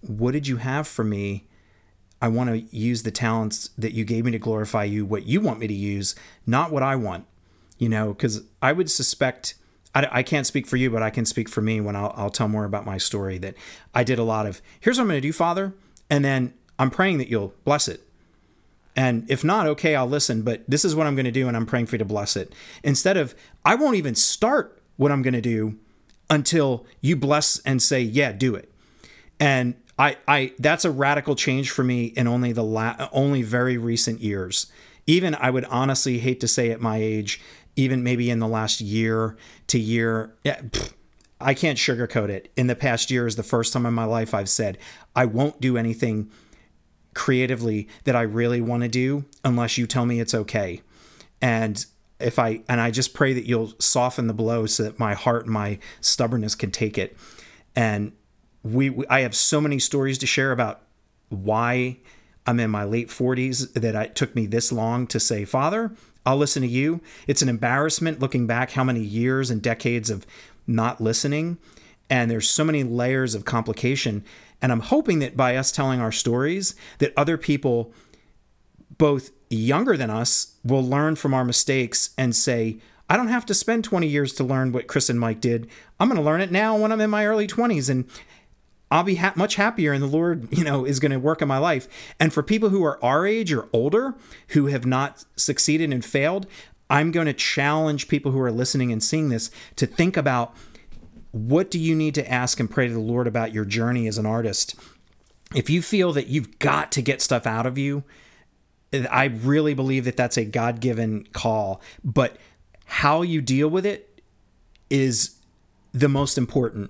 [0.02, 1.47] what did you have for me?
[2.22, 5.40] I want to use the talents that you gave me to glorify you, what you
[5.40, 7.26] want me to use, not what I want.
[7.78, 9.54] You know, because I would suspect,
[9.94, 12.32] I, I, can't speak for you, but I can speak for me when I'll, I'll
[12.32, 13.54] tell more about my story that
[13.94, 15.76] I did a lot of, here's what I'm going to do, Father.
[16.10, 18.02] And then I'm praying that you'll bless it.
[18.96, 21.56] And if not, okay, I'll listen, but this is what I'm going to do, and
[21.56, 22.52] I'm praying for you to bless it.
[22.84, 25.78] Instead of, I won't even start what I'm going to do
[26.32, 28.72] until you bless and say, yeah, do it.
[29.40, 33.78] And I, I, that's a radical change for me in only the la- only very
[33.78, 34.68] recent years.
[35.08, 37.42] Even I would honestly hate to say at my age,
[37.76, 40.62] even maybe in the last year to year, yeah,
[41.40, 42.52] I can't sugarcoat it.
[42.56, 44.78] In the past year is the first time in my life I've said
[45.16, 46.32] I won't do anything
[47.14, 50.82] creatively that I really want to do unless you tell me it's okay.
[51.42, 51.84] And
[52.20, 55.46] if I and I just pray that you'll soften the blow so that my heart
[55.46, 57.16] and my stubbornness can take it.
[57.76, 58.14] And
[58.74, 60.82] we, we I have so many stories to share about
[61.30, 61.98] why
[62.46, 65.92] I'm in my late 40s that it took me this long to say, Father,
[66.26, 67.02] I'll listen to you.
[67.28, 70.26] It's an embarrassment looking back how many years and decades of
[70.66, 71.58] not listening.
[72.10, 74.24] And there's so many layers of complication.
[74.62, 77.94] And I'm hoping that by us telling our stories, that other people
[78.98, 83.54] both younger than us will learn from our mistakes and say, I don't have to
[83.54, 85.70] spend 20 years to learn what Chris and Mike did.
[86.00, 88.06] I'm going to learn it now when I'm in my early 20s and
[88.90, 91.48] I'll be ha- much happier and the Lord, you know, is going to work in
[91.48, 91.88] my life.
[92.20, 94.16] And for people who are our age or older
[94.50, 96.48] who have not succeeded and failed,
[96.90, 100.56] I'm going to challenge people who are listening and seeing this to think about
[101.32, 104.18] what do you need to ask and pray to the Lord about your journey as
[104.18, 104.76] an artist.
[105.54, 108.04] If you feel that you've got to get stuff out of you,
[108.94, 112.38] I really believe that that's a God given call, but
[112.86, 114.22] how you deal with it
[114.90, 115.36] is
[115.92, 116.90] the most important.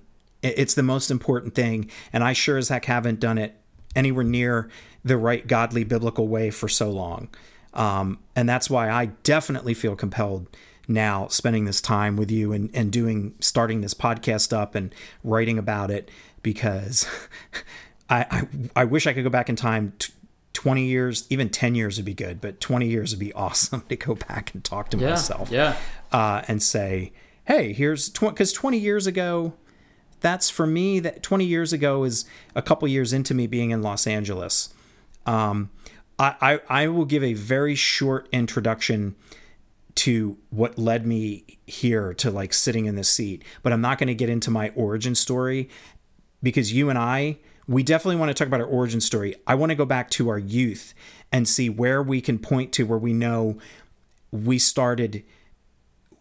[0.56, 1.90] It's the most important thing.
[2.14, 3.56] And I sure as heck haven't done it
[3.96, 4.70] anywhere near
[5.04, 7.30] the right godly biblical way for so long.
[7.74, 10.48] Um, and that's why I definitely feel compelled
[10.88, 15.58] now spending this time with you and, and doing starting this podcast up and writing
[15.58, 16.10] about it
[16.42, 17.08] because
[18.10, 19.94] I, I, I wish I could go back in time
[20.54, 23.96] 20 years, even 10 years would be good, but 20 years would be awesome to
[23.96, 25.52] go back and talk to yeah, myself.
[25.52, 25.78] Yeah.
[26.12, 27.12] Uh, and say,
[27.46, 29.54] hey, here's because 20 years ago,
[30.20, 32.26] that's for me, that 20 years ago is
[32.56, 34.74] a couple years into me being in Los Angeles.
[35.26, 35.70] Um,
[36.20, 39.16] I, I, I will give a very short introduction
[39.96, 44.08] to what led me here to like sitting in this seat, but I'm not going
[44.08, 45.70] to get into my origin story
[46.44, 49.36] because you and I, we definitely want to talk about our origin story.
[49.46, 50.94] I want to go back to our youth
[51.32, 53.58] and see where we can point to where we know
[54.32, 55.24] we started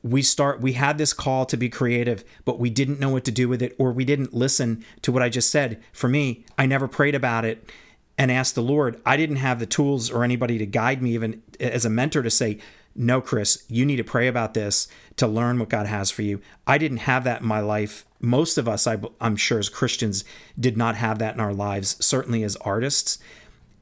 [0.06, 3.30] we start we had this call to be creative but we didn't know what to
[3.30, 5.82] do with it or we didn't listen to what I just said.
[5.92, 7.70] For me, I never prayed about it
[8.18, 9.00] and asked the Lord.
[9.04, 12.30] I didn't have the tools or anybody to guide me even as a mentor to
[12.30, 12.58] say,
[12.94, 16.40] "No, Chris, you need to pray about this to learn what God has for you."
[16.66, 20.24] I didn't have that in my life most of us, I, am sure, as Christians,
[20.58, 23.18] did not have that in our lives, certainly as artists.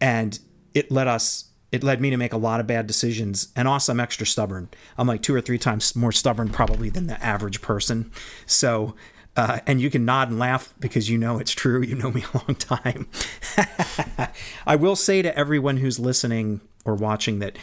[0.01, 0.39] And
[0.75, 3.49] it led us, it led me to make a lot of bad decisions.
[3.57, 4.69] And also, I'm extra stubborn.
[4.97, 8.13] I'm like two or three times more stubborn, probably, than the average person.
[8.47, 8.95] So,
[9.37, 11.83] uh, and you can nod and laugh because you know it's true.
[11.83, 13.09] You know me a long time.
[14.67, 17.59] I will say to everyone who's listening or watching that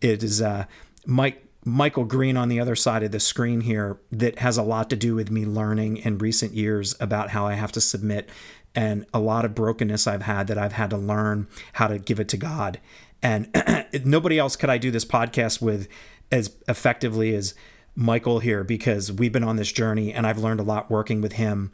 [0.00, 0.64] it is uh,
[1.04, 4.88] Mike Michael Green on the other side of the screen here that has a lot
[4.88, 8.30] to do with me learning in recent years about how I have to submit
[8.74, 12.18] and a lot of brokenness I've had that I've had to learn how to give
[12.18, 12.80] it to God.
[13.22, 13.48] And
[14.04, 15.88] nobody else could I do this podcast with
[16.30, 17.54] as effectively as
[17.94, 21.34] Michael here because we've been on this journey and I've learned a lot working with
[21.34, 21.70] him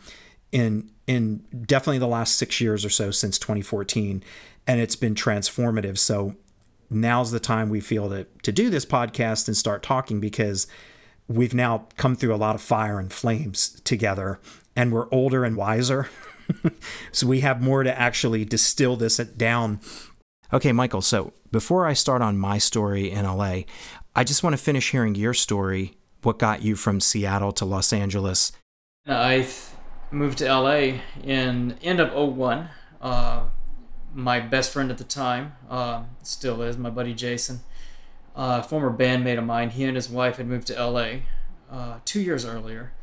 [0.50, 4.22] in in definitely the last 6 years or so since 2014
[4.66, 5.96] and it's been transformative.
[5.96, 6.34] So
[6.90, 10.66] now's the time we feel to to do this podcast and start talking because
[11.28, 14.40] we've now come through a lot of fire and flames together
[14.74, 16.08] and we're older and wiser.
[17.12, 19.80] so we have more to actually distill this down.
[20.50, 23.64] Okay, Michael, so before I start on my story in LA,
[24.16, 25.98] I just want to finish hearing your story.
[26.22, 28.52] What got you from Seattle to Los Angeles?
[29.06, 29.46] I
[30.10, 32.70] moved to LA in end of 01.
[32.98, 33.42] Uh,
[34.14, 37.60] my best friend at the time, uh, still is, my buddy Jason,
[38.34, 41.18] uh, former bandmate of mine, he and his wife had moved to LA
[41.70, 42.94] uh, two years earlier.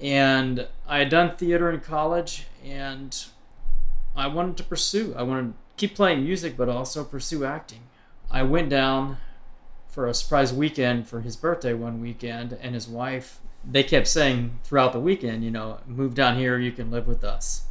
[0.00, 3.16] And I had done theater in college, and
[4.16, 5.14] I wanted to pursue.
[5.16, 7.82] I wanted keep playing music, but also pursue acting.
[8.30, 9.18] I went down
[9.88, 14.58] for a surprise weekend for his birthday one weekend, and his wife, they kept saying
[14.64, 17.66] throughout the weekend, you know, move down here, you can live with us.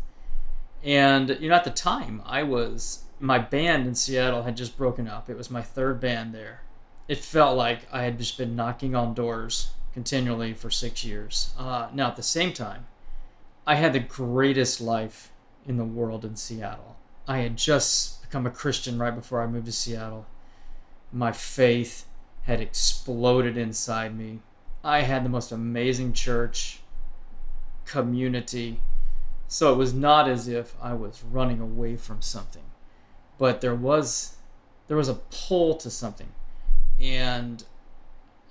[0.84, 5.08] And you know, at the time, I was my band in Seattle had just broken
[5.08, 5.30] up.
[5.30, 6.62] It was my third band there.
[7.08, 11.54] It felt like I had just been knocking on doors continually for six years.
[11.58, 12.88] Uh, now, at the same time,
[13.66, 15.32] I had the greatest life
[15.66, 16.93] in the world in Seattle.
[17.28, 20.26] I had just become a Christian right before I moved to Seattle.
[21.12, 22.06] My faith
[22.44, 24.40] had exploded inside me.
[24.84, 26.82] I had the most amazing church
[27.86, 28.80] community
[29.54, 32.64] so it was not as if I was running away from something,
[33.38, 34.38] but there was
[34.88, 36.30] there was a pull to something.
[37.00, 37.64] And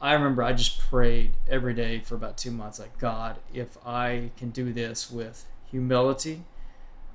[0.00, 4.30] I remember I just prayed every day for about 2 months like God, if I
[4.36, 6.44] can do this with humility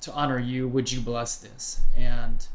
[0.01, 1.81] to honor you, would you bless this?
[1.95, 2.45] And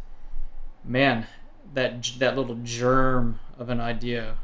[0.85, 1.27] man,
[1.75, 4.37] that that little germ of an idea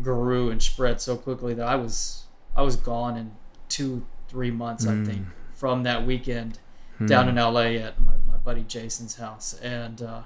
[0.00, 2.24] grew and spread so quickly that I was
[2.56, 3.32] I was gone in
[3.68, 5.02] 2 3 months, mm.
[5.02, 6.58] I think from that weekend
[6.98, 7.06] hmm.
[7.06, 10.22] down in LA at my, my buddy Jason's house and uh,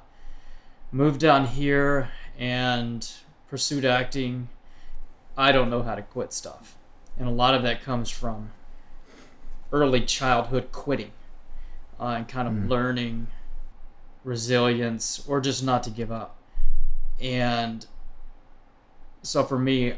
[0.91, 2.09] moved down here
[2.39, 3.07] and
[3.49, 4.49] pursued acting.
[5.37, 6.79] I don't know how to quit stuff.
[7.19, 8.53] And a lot of that comes from
[9.73, 11.13] early childhood quitting
[12.01, 12.69] uh, and kind of hmm.
[12.69, 13.27] learning
[14.25, 16.37] resilience or just not to give up.
[17.21, 17.87] And
[19.23, 19.95] so for me,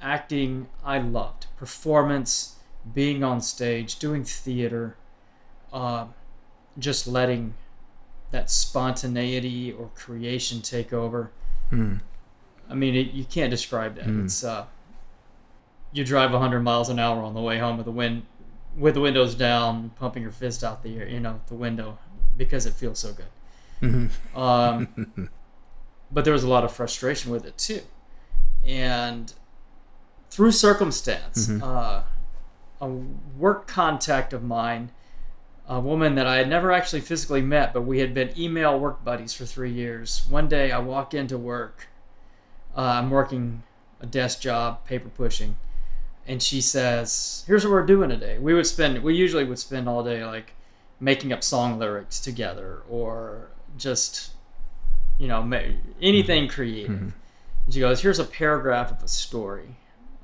[0.00, 1.46] acting I loved.
[1.56, 2.56] Performance
[2.92, 4.96] being on stage, doing theater,
[5.72, 6.06] uh,
[6.78, 7.54] just letting
[8.30, 11.30] that spontaneity or creation take over.
[11.70, 12.00] Mm.
[12.68, 14.06] I mean, it, you can't describe that.
[14.06, 14.24] Mm.
[14.24, 14.66] It's uh,
[15.92, 18.24] you drive 100 miles an hour on the way home with the wind
[18.76, 21.98] with the windows down, pumping your fist out the you know the window
[22.36, 23.26] because it feels so good.
[23.82, 24.38] Mm-hmm.
[24.38, 25.30] Um,
[26.10, 27.82] but there was a lot of frustration with it too,
[28.64, 29.32] and
[30.30, 31.48] through circumstance.
[31.48, 31.62] Mm-hmm.
[31.62, 32.02] Uh,
[32.80, 34.90] a work contact of mine,
[35.68, 39.04] a woman that I had never actually physically met, but we had been email work
[39.04, 40.26] buddies for three years.
[40.28, 41.88] One day I walk into work.
[42.76, 43.62] Uh, I'm working
[44.00, 45.56] a desk job, paper pushing,
[46.26, 49.88] and she says, "Here's what we're doing today." We would spend, we usually would spend
[49.88, 50.54] all day like
[51.00, 54.32] making up song lyrics together, or just,
[55.18, 55.42] you know,
[56.00, 56.54] anything mm-hmm.
[56.54, 56.90] creative.
[56.90, 57.08] Mm-hmm.
[57.64, 59.76] And she goes, "Here's a paragraph of a story."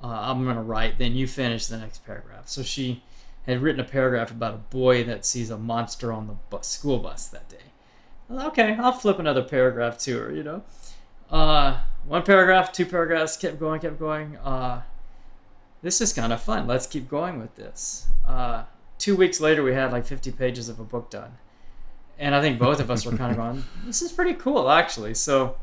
[0.03, 2.49] uh, I'm going to write, then you finish the next paragraph.
[2.49, 3.03] So she
[3.47, 6.99] had written a paragraph about a boy that sees a monster on the bus, school
[6.99, 7.57] bus that day.
[8.31, 10.63] okay, I'll flip another paragraph to her, you know.
[11.31, 14.37] Uh, one paragraph, two paragraphs, kept going, kept going.
[14.39, 14.83] Uh,
[15.83, 16.67] this is kind of fun.
[16.67, 18.07] Let's keep going with this.
[18.27, 18.65] Uh,
[18.99, 21.39] two weeks later, we had like 50 pages of a book done.
[22.19, 25.15] And I think both of us were kind of going, this is pretty cool, actually.
[25.15, 25.57] So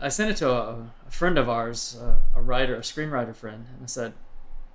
[0.00, 3.66] I sent it to a, a friend of ours, uh, a writer, a screenwriter friend,
[3.72, 4.14] and I said,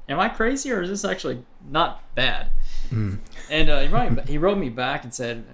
[0.08, 2.51] "Am I crazy, or is this actually not bad?"
[2.89, 3.19] Mm.
[3.49, 5.45] And uh, he, wrote, he wrote me back and said,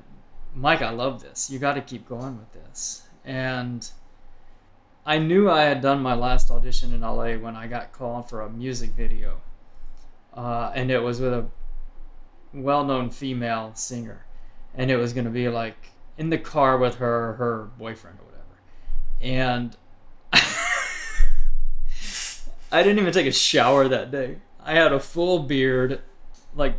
[0.53, 1.49] "Mike, I love this.
[1.49, 3.89] You got to keep going with this." And
[5.05, 8.41] I knew I had done my last audition in LA when I got called for
[8.41, 9.41] a music video,
[10.33, 11.47] uh, and it was with a
[12.53, 14.25] well-known female singer,
[14.75, 18.25] and it was going to be like in the car with her her boyfriend or
[18.25, 18.61] whatever,
[19.21, 19.75] and
[22.71, 24.37] I didn't even take a shower that day.
[24.63, 26.01] I had a full beard,
[26.55, 26.75] like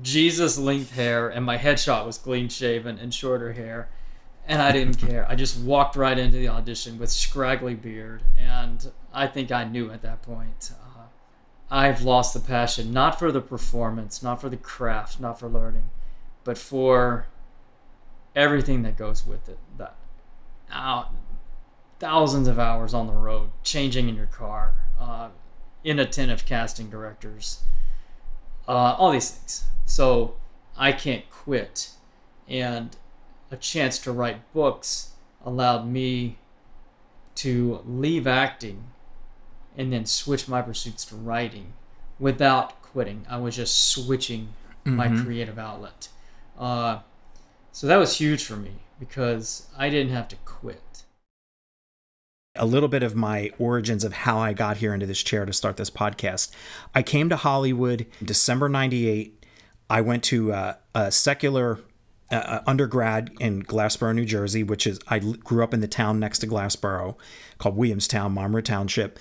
[0.00, 3.88] Jesus length hair, and my headshot was clean shaven and shorter hair.
[4.50, 5.24] And I didn't care.
[5.28, 8.24] I just walked right into the audition with scraggly beard.
[8.36, 10.72] And I think I knew at that point.
[10.72, 11.02] Uh,
[11.70, 15.90] I've lost the passion, not for the performance, not for the craft, not for learning,
[16.42, 17.28] but for
[18.34, 19.58] everything that goes with it.
[19.78, 19.94] That
[20.72, 21.04] uh,
[22.00, 25.28] thousands of hours on the road, changing in your car, uh,
[25.84, 27.62] inattentive casting directors,
[28.66, 29.66] uh, all these things.
[29.84, 30.34] So
[30.76, 31.90] I can't quit.
[32.48, 32.96] And
[33.50, 35.10] a chance to write books
[35.44, 36.38] allowed me
[37.36, 38.84] to leave acting
[39.76, 41.72] and then switch my pursuits to writing
[42.18, 43.24] without quitting.
[43.28, 44.48] I was just switching
[44.84, 44.96] mm-hmm.
[44.96, 46.08] my creative outlet.
[46.58, 47.00] Uh,
[47.72, 51.04] so that was huge for me because I didn't have to quit.
[52.56, 55.52] A little bit of my origins of how I got here into this chair to
[55.52, 56.50] start this podcast.
[56.94, 59.46] I came to Hollywood December 98.
[59.88, 61.78] I went to uh, a secular
[62.30, 66.20] uh, uh, undergrad in Glassboro, New Jersey, which is, I grew up in the town
[66.20, 67.16] next to Glassboro
[67.58, 69.18] called Williamstown, Monmouth Township.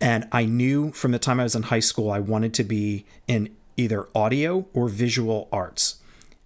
[0.00, 3.06] And I knew from the time I was in high school, I wanted to be
[3.26, 5.96] in either audio or visual arts.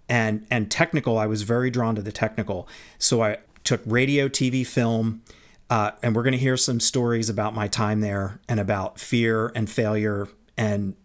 [0.09, 2.67] And and technical i was very drawn to the technical.
[2.99, 5.23] So i took radio tv film
[5.69, 9.53] uh, and we're going to hear some stories about my time there and about fear
[9.55, 10.97] and failure and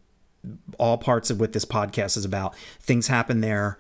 [0.79, 2.55] all parts of what this podcast is about.
[2.79, 3.77] Things happen there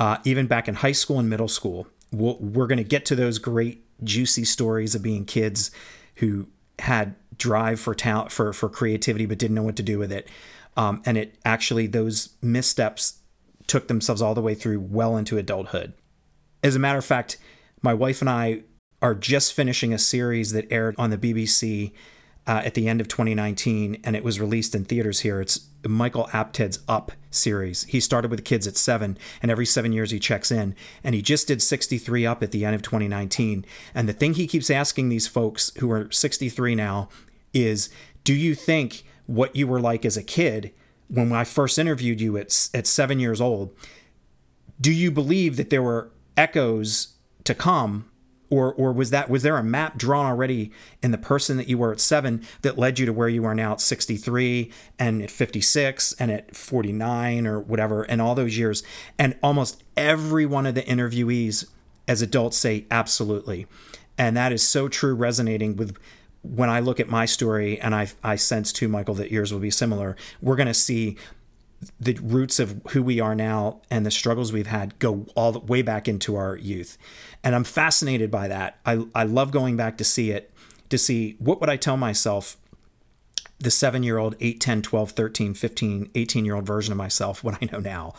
[0.00, 3.06] uh, even back in high school and middle school we we are going to get
[3.06, 5.70] to those great juicy stories of being kids
[6.16, 6.48] who
[6.80, 10.28] had drive for talent for for creativity but didn't know what to do with it
[10.76, 13.20] um, and it actually those missteps
[13.66, 15.92] took themselves all the way through well into adulthood.
[16.62, 17.38] As a matter of fact,
[17.82, 18.62] my wife and I
[19.00, 21.92] are just finishing a series that aired on the BBC
[22.50, 25.40] uh, at the end of 2019, and it was released in theaters here.
[25.40, 27.84] It's Michael Apted's Up series.
[27.84, 31.22] He started with kids at seven, and every seven years he checks in, and he
[31.22, 33.64] just did 63 Up at the end of 2019.
[33.94, 37.08] And the thing he keeps asking these folks who are 63 now
[37.54, 37.88] is,
[38.24, 40.72] do you think what you were like as a kid
[41.06, 43.72] when I first interviewed you at, at seven years old,
[44.80, 48.10] do you believe that there were echoes to come?
[48.50, 51.78] Or, or was that was there a map drawn already in the person that you
[51.78, 55.30] were at seven that led you to where you are now at 63 and at
[55.30, 58.82] 56 and at 49 or whatever and all those years?
[59.18, 61.66] And almost every one of the interviewees
[62.08, 63.68] as adults say absolutely.
[64.18, 65.96] And that is so true resonating with
[66.42, 69.60] when I look at my story, and I, I sense too, Michael, that yours will
[69.60, 71.16] be similar, we're going to see
[71.98, 75.60] the roots of who we are now and the struggles we've had go all the
[75.60, 76.98] way back into our youth.
[77.42, 78.78] And I'm fascinated by that.
[78.84, 80.50] I, I love going back to see it,
[80.90, 82.56] to see what would I tell myself,
[83.58, 87.44] the seven year old, 8, 10, 12, 13, 15, 18 year old version of myself,
[87.44, 88.14] what I know now.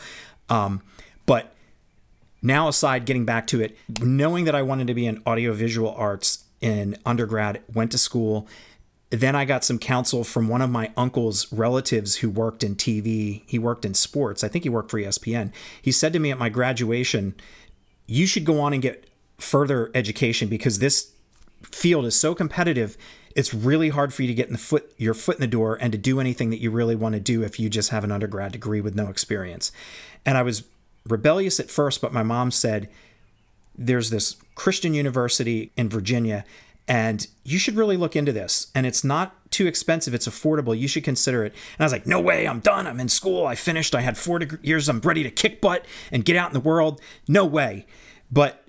[0.50, 0.82] Um,
[1.26, 1.54] but
[2.42, 6.46] now, aside, getting back to it, knowing that I wanted to be in audiovisual arts
[6.60, 8.48] in undergrad, went to school.
[9.12, 13.44] Then I got some counsel from one of my uncle's relatives who worked in TV.
[13.46, 14.44] He worked in sports.
[14.44, 15.52] I think he worked for ESPN.
[15.82, 17.36] He said to me at my graduation,
[18.08, 21.12] You should go on and get further education because this
[21.64, 22.98] field is so competitive.
[23.36, 25.78] It's really hard for you to get in the foot your foot in the door
[25.80, 28.12] and to do anything that you really want to do if you just have an
[28.12, 29.72] undergrad degree with no experience.
[30.26, 30.64] And I was
[31.08, 32.90] rebellious at first, but my mom said,
[33.78, 36.46] there's this Christian university in Virginia,
[36.92, 38.70] and you should really look into this.
[38.76, 40.78] And it's not too expensive, it's affordable.
[40.78, 41.54] You should consider it.
[41.54, 42.86] And I was like, no way, I'm done.
[42.86, 43.48] I'm in school.
[43.48, 43.96] I finished.
[43.96, 44.90] I had four years.
[44.90, 47.00] I'm ready to kick butt and get out in the world.
[47.30, 47.86] No way.
[48.30, 48.66] But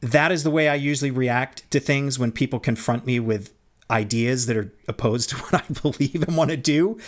[0.00, 3.52] that is the way I usually react to things when people confront me with
[3.90, 6.98] ideas that are opposed to what I believe and want to do.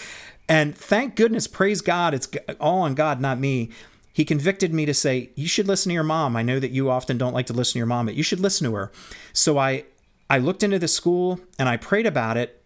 [0.46, 2.28] And thank goodness, praise God, it's
[2.60, 3.70] all on God, not me
[4.14, 6.36] he convicted me to say, You should listen to your mom.
[6.36, 8.38] I know that you often don't like to listen to your mom, but you should
[8.38, 8.92] listen to her.
[9.32, 9.86] So I
[10.28, 12.62] I looked into the school and I prayed about it,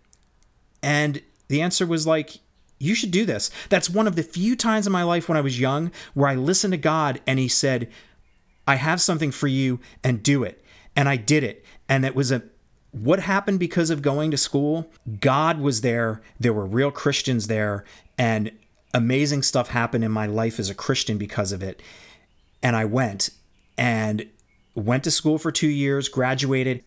[0.82, 2.40] and the answer was like,
[2.78, 3.50] you should do this.
[3.68, 6.34] That's one of the few times in my life when I was young where I
[6.34, 7.90] listened to God and He said,
[8.66, 10.64] I have something for you and do it.
[10.94, 11.64] And I did it.
[11.88, 12.42] And it was a
[12.92, 14.90] what happened because of going to school?
[15.20, 16.22] God was there.
[16.40, 17.84] There were real Christians there.
[18.16, 18.52] And
[18.94, 21.82] amazing stuff happened in my life as a Christian because of it.
[22.62, 23.30] And I went
[23.76, 24.26] and
[24.74, 26.82] went to school for two years, graduated.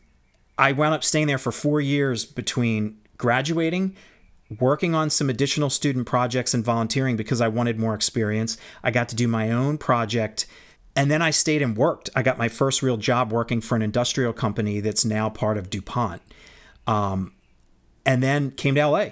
[0.62, 3.96] I wound up staying there for four years between graduating,
[4.60, 8.60] working on some additional student projects, and volunteering because I wanted more experience.
[8.84, 10.46] I got to do my own project.
[10.96, 12.12] And then I stayed and worked.
[12.16, 15.72] I got my first real job working for an industrial company that's now part of
[15.72, 16.22] DuPont.
[16.86, 17.34] Um,
[18.06, 19.06] and then came to LA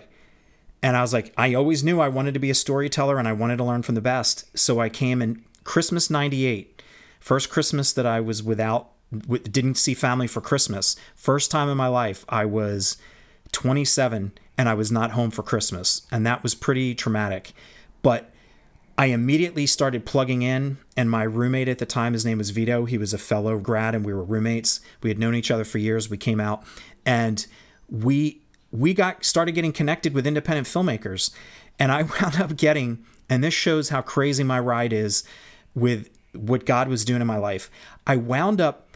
[0.84, 3.34] and I was like, I always knew I wanted to be a storyteller and I
[3.34, 4.56] wanted to learn from the best.
[4.56, 6.84] So I came in Christmas 98,
[7.20, 10.95] first Christmas that I was without, didn't see family for Christmas.
[11.16, 12.97] First time in my life, I was
[13.51, 16.05] 27 and I was not home for Christmas.
[16.12, 17.53] And that was pretty traumatic.
[18.01, 18.32] But
[18.99, 22.84] I immediately started plugging in, and my roommate at the time, his name was Vito.
[22.84, 24.82] He was a fellow grad, and we were roommates.
[25.01, 26.10] We had known each other for years.
[26.10, 26.66] We came out,
[27.05, 27.47] and
[27.89, 28.41] we
[28.72, 31.32] we got started getting connected with independent filmmakers,
[31.80, 33.05] and I wound up getting.
[33.30, 35.24] And this shows how crazy my ride is
[35.74, 37.72] with what God was doing in my life.
[38.05, 38.89] I wound up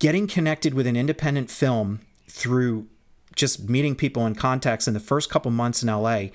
[0.00, 2.88] getting connected with an independent film through
[3.36, 6.26] just meeting people in contacts in the first couple months in LA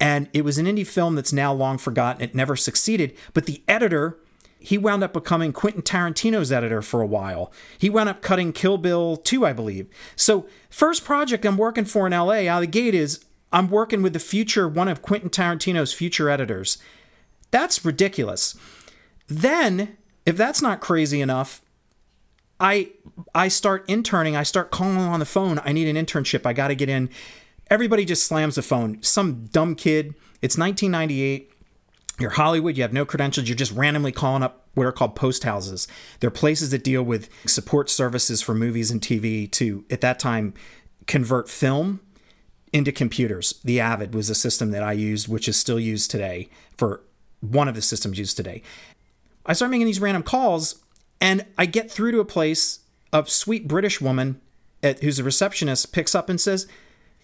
[0.00, 2.22] and it was an indie film that's now long forgotten.
[2.22, 3.16] It never succeeded.
[3.32, 4.18] But the editor,
[4.58, 7.52] he wound up becoming Quentin Tarantino's editor for a while.
[7.78, 9.88] He wound up cutting Kill Bill 2, I believe.
[10.14, 14.02] So, first project I'm working for in LA out of the gate is I'm working
[14.02, 16.78] with the future, one of Quentin Tarantino's future editors.
[17.50, 18.56] That's ridiculous.
[19.28, 19.96] Then,
[20.26, 21.62] if that's not crazy enough,
[22.58, 22.90] I
[23.34, 24.36] I start interning.
[24.36, 25.60] I start calling on the phone.
[25.64, 26.46] I need an internship.
[26.46, 27.10] I got to get in
[27.70, 29.02] everybody just slams the phone.
[29.02, 30.14] Some dumb kid.
[30.42, 31.50] It's 1998.
[32.18, 32.76] You're Hollywood.
[32.76, 33.48] You have no credentials.
[33.48, 35.86] You're just randomly calling up what are called post houses.
[36.20, 40.54] They're places that deal with support services for movies and TV to, at that time,
[41.06, 42.00] convert film
[42.72, 43.60] into computers.
[43.64, 47.02] The Avid was a system that I used, which is still used today for
[47.40, 48.62] one of the systems used today.
[49.44, 50.82] I start making these random calls,
[51.20, 52.80] and I get through to a place.
[53.12, 54.40] A sweet British woman,
[54.82, 56.66] at, who's a receptionist, picks up and says,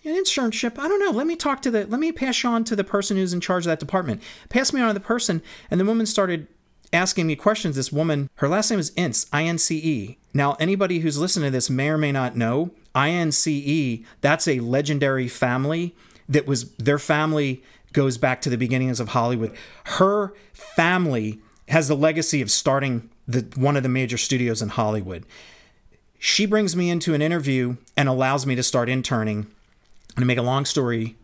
[0.05, 0.79] an internship?
[0.79, 1.11] I don't know.
[1.11, 3.41] Let me talk to the let me pass you on to the person who's in
[3.41, 4.23] charge of that department.
[4.49, 5.43] Pass me on to the person.
[5.71, 6.49] And the woman started
[6.93, 7.77] asking me questions.
[7.77, 11.89] This woman her last name is ince i-n-c-e now anybody who's listening to this may
[11.89, 15.95] or may not know i-n-c-e that's a legendary family
[16.29, 17.63] that was their family
[17.93, 19.55] goes back to the beginnings of hollywood.
[19.85, 25.25] Her family has the legacy of starting the one of the major studios in hollywood
[26.25, 29.49] she brings me into an interview and allows me to start interning
[30.15, 31.17] and to make a long story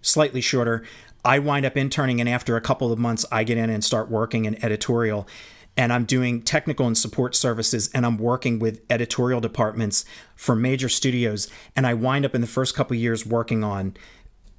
[0.00, 0.84] slightly shorter,
[1.22, 4.10] I wind up interning, and after a couple of months, I get in and start
[4.10, 5.28] working in editorial.
[5.76, 10.88] And I'm doing technical and support services, and I'm working with editorial departments for major
[10.88, 11.48] studios.
[11.76, 13.94] And I wind up in the first couple of years working on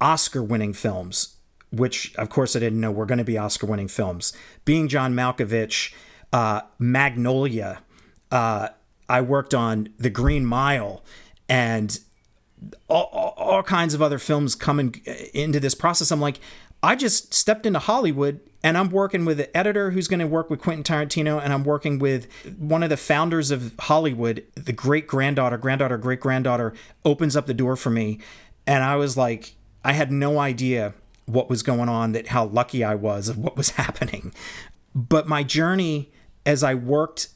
[0.00, 1.36] Oscar winning films,
[1.72, 4.32] which, of course, I didn't know were going to be Oscar winning films.
[4.64, 5.92] Being John Malkovich,
[6.34, 7.80] uh, Magnolia,
[8.32, 8.68] uh,
[9.08, 11.04] I worked on The Green Mile,
[11.48, 12.00] and
[12.88, 15.00] all, all kinds of other films coming
[15.32, 16.10] into this process.
[16.10, 16.40] I'm like,
[16.82, 20.50] I just stepped into Hollywood and I'm working with an editor who's going to work
[20.50, 22.26] with Quentin Tarantino, and I'm working with
[22.58, 26.72] one of the founders of Hollywood, the great granddaughter, granddaughter, great granddaughter,
[27.04, 28.18] opens up the door for me.
[28.66, 29.54] And I was like,
[29.84, 30.94] I had no idea
[31.26, 34.32] what was going on, that how lucky I was of what was happening.
[34.94, 36.10] But my journey
[36.46, 37.28] as I worked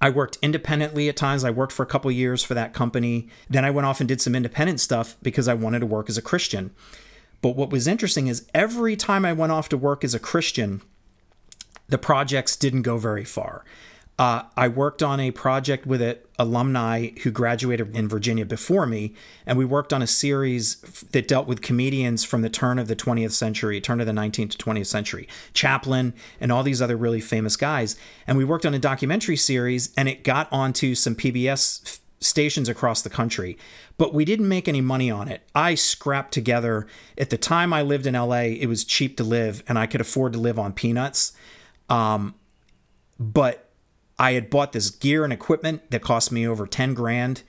[0.00, 1.42] I worked independently at times.
[1.42, 3.28] I worked for a couple years for that company.
[3.48, 6.18] Then I went off and did some independent stuff because I wanted to work as
[6.18, 6.72] a Christian.
[7.40, 10.82] But what was interesting is every time I went off to work as a Christian,
[11.88, 13.64] the projects didn't go very far.
[14.18, 19.14] Uh, I worked on a project with an alumni who graduated in Virginia before me,
[19.46, 20.76] and we worked on a series
[21.12, 24.50] that dealt with comedians from the turn of the 20th century, turn of the 19th
[24.50, 27.96] to 20th century, Chaplin, and all these other really famous guys.
[28.26, 33.02] And we worked on a documentary series, and it got onto some PBS stations across
[33.02, 33.58] the country,
[33.98, 35.42] but we didn't make any money on it.
[35.54, 36.86] I scrapped together.
[37.18, 40.00] At the time I lived in LA, it was cheap to live, and I could
[40.00, 41.32] afford to live on peanuts.
[41.88, 42.34] Um,
[43.18, 43.65] but
[44.18, 47.42] I had bought this gear and equipment that cost me over 10 grand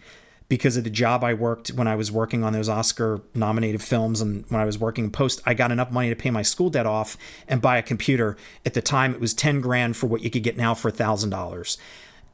[0.49, 4.22] because of the job I worked when I was working on those Oscar nominated films
[4.22, 6.86] and when I was working post I got enough money to pay my school debt
[6.86, 8.38] off and buy a computer.
[8.65, 11.78] At the time it was 10 grand for what you could get now for $1000.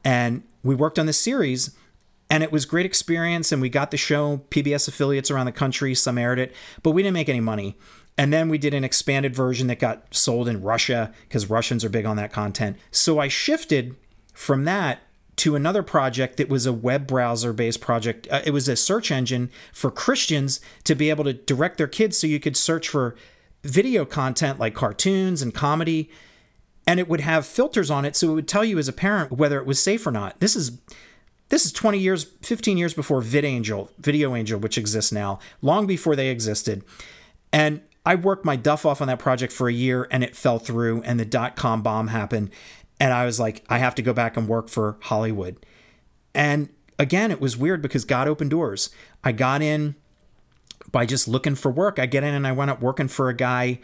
[0.04, 1.76] And we worked on this series
[2.30, 5.94] and it was great experience and we got the show PBS affiliates around the country
[5.94, 7.76] some aired it, but we didn't make any money.
[8.16, 11.88] And then we did an expanded version that got sold in Russia because Russians are
[11.88, 12.76] big on that content.
[12.92, 13.96] So I shifted
[14.34, 15.00] from that
[15.36, 18.28] to another project that was a web browser based project.
[18.30, 22.18] Uh, it was a search engine for Christians to be able to direct their kids
[22.18, 23.16] so you could search for
[23.62, 26.10] video content like cartoons and comedy
[26.86, 29.32] and it would have filters on it so it would tell you as a parent
[29.32, 30.38] whether it was safe or not.
[30.40, 30.78] This is
[31.48, 36.14] this is 20 years 15 years before VidAngel, Video Angel which exists now, long before
[36.14, 36.84] they existed.
[37.52, 40.58] And I worked my duff off on that project for a year and it fell
[40.58, 42.50] through and the dot com bomb happened
[43.00, 45.64] and I was like, I have to go back and work for Hollywood.
[46.34, 46.68] And
[46.98, 48.90] again, it was weird because God opened doors.
[49.22, 49.94] I got in
[50.92, 51.98] by just looking for work.
[51.98, 53.80] I get in and I went up working for a guy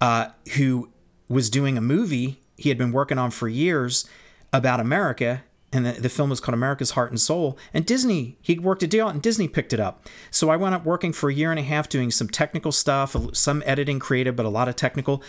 [0.00, 0.90] uh, who
[1.28, 4.08] was doing a movie he had been working on for years
[4.52, 5.42] about America.
[5.72, 7.58] and the, the film was called America's Heart and Soul.
[7.72, 10.08] And Disney, he worked a deal, and Disney picked it up.
[10.30, 13.16] So I went up working for a year and a half doing some technical stuff,
[13.32, 15.22] some editing, creative, but a lot of technical.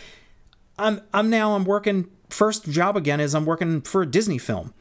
[0.78, 4.74] I'm I'm now I'm working first job again is I'm working for a Disney film,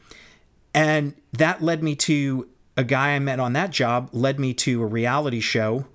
[0.73, 4.81] and that led me to a guy I met on that job led me to
[4.81, 5.85] a reality show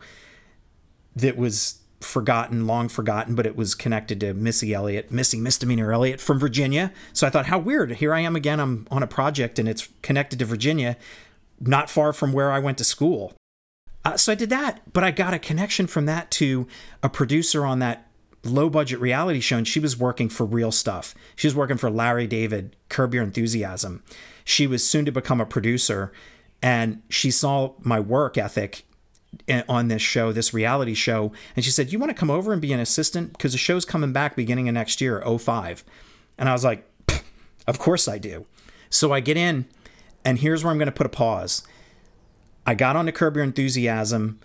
[1.14, 6.20] that was forgotten, long forgotten, but it was connected to Missy Elliott, Missy Misdemeanor Elliott
[6.20, 6.92] from Virginia.
[7.12, 7.92] So I thought, how weird.
[7.96, 8.58] Here I am again.
[8.58, 10.96] I'm on a project and it's connected to Virginia,
[11.60, 13.34] not far from where I went to school.
[14.02, 16.66] Uh, so I did that, but I got a connection from that to
[17.02, 18.09] a producer on that
[18.44, 21.14] low budget reality show, and she was working for real stuff.
[21.36, 24.02] She was working for Larry David, Curb Your Enthusiasm.
[24.44, 26.12] She was soon to become a producer,
[26.62, 28.84] and she saw my work ethic
[29.48, 32.52] eh, on this show, this reality show, and she said, "You want to come over
[32.52, 35.84] and be an assistant because the show's coming back beginning of next year, 05."
[36.38, 36.88] And I was like,
[37.66, 38.46] "Of course I do."
[38.88, 39.66] So I get in,
[40.24, 41.62] and here's where I'm going to put a pause.
[42.66, 44.40] I got on to Curb Your Enthusiasm.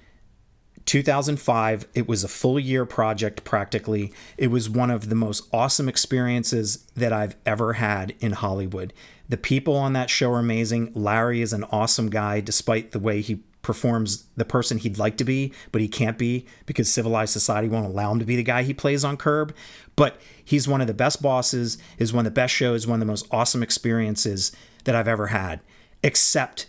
[0.85, 4.13] 2005, it was a full year project practically.
[4.37, 8.93] It was one of the most awesome experiences that I've ever had in Hollywood.
[9.27, 10.91] The people on that show are amazing.
[10.93, 15.23] Larry is an awesome guy, despite the way he performs the person he'd like to
[15.23, 18.61] be, but he can't be because civilized society won't allow him to be the guy
[18.61, 19.55] he plays on Curb.
[19.95, 22.99] But he's one of the best bosses, is one of the best shows, one of
[22.99, 24.51] the most awesome experiences
[24.83, 25.61] that I've ever had.
[26.03, 26.67] Except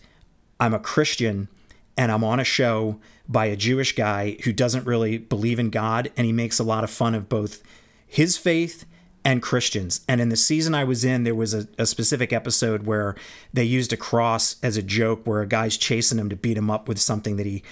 [0.58, 1.48] I'm a Christian
[1.96, 6.10] and I'm on a show by a Jewish guy who doesn't really believe in God
[6.16, 7.62] and he makes a lot of fun of both
[8.06, 8.84] his faith
[9.24, 10.02] and Christians.
[10.06, 13.16] And in the season I was in, there was a, a, specific episode where
[13.52, 16.70] they used a cross as a joke where a guy's chasing him to beat him
[16.70, 17.64] up with something that he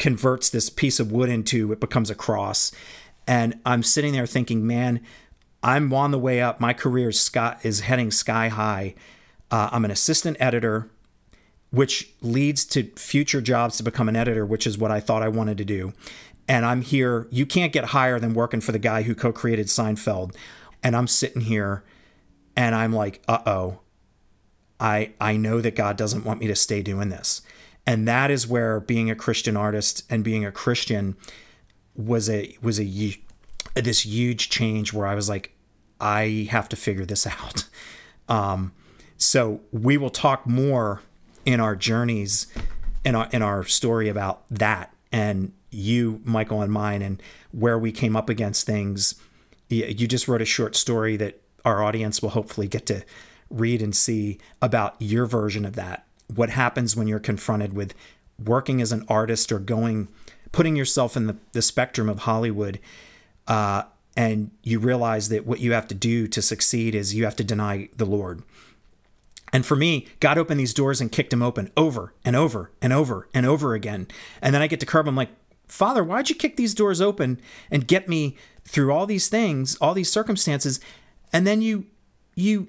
[0.00, 2.72] converts this piece of wood into, it becomes a cross.
[3.26, 5.00] And I'm sitting there thinking, man,
[5.62, 6.60] I'm on the way up.
[6.60, 8.94] My career is, sky, is heading sky high.
[9.50, 10.90] Uh, I'm an assistant editor,
[11.76, 15.28] which leads to future jobs to become an editor, which is what I thought I
[15.28, 15.92] wanted to do.
[16.48, 17.26] And I'm here.
[17.30, 20.34] You can't get higher than working for the guy who co created Seinfeld
[20.82, 21.82] and I'm sitting here
[22.56, 23.80] and I'm like, uh oh,
[24.78, 27.42] I I know that God doesn't want me to stay doing this.
[27.86, 31.16] And that is where being a Christian artist and being a Christian
[31.94, 33.16] was a was a
[33.74, 35.52] this huge change where I was like,
[36.00, 37.64] I have to figure this out.
[38.28, 38.72] Um,
[39.18, 41.02] so we will talk more
[41.46, 42.46] in our journeys
[43.04, 47.22] in our in our story about that and you, Michael, and mine, and
[47.52, 49.14] where we came up against things
[49.68, 53.02] you just wrote a short story that our audience will hopefully get to
[53.50, 56.06] read and see about your version of that.
[56.34, 57.94] What happens when you're confronted with
[58.44, 60.08] working as an artist or going,
[60.52, 62.78] putting yourself in the, the spectrum of Hollywood,
[63.48, 63.84] uh,
[64.16, 67.44] and you realize that what you have to do to succeed is you have to
[67.44, 68.42] deny the Lord.
[69.52, 72.92] And for me, God opened these doors and kicked them open over and over and
[72.92, 74.08] over and over again.
[74.42, 75.06] And then I get to curb.
[75.06, 75.30] I'm like,
[75.68, 77.40] Father, why'd you kick these doors open
[77.70, 80.80] and get me through all these things, all these circumstances,
[81.32, 81.86] and then you
[82.34, 82.68] you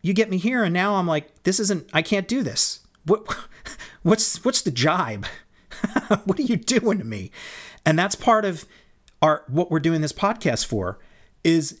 [0.00, 2.80] you get me here and now I'm like this isn't I can't do this.
[3.04, 3.26] What
[4.02, 5.26] what's what's the jibe?
[6.24, 7.30] what are you doing to me?
[7.84, 8.64] And that's part of
[9.20, 10.98] our what we're doing this podcast for
[11.44, 11.80] is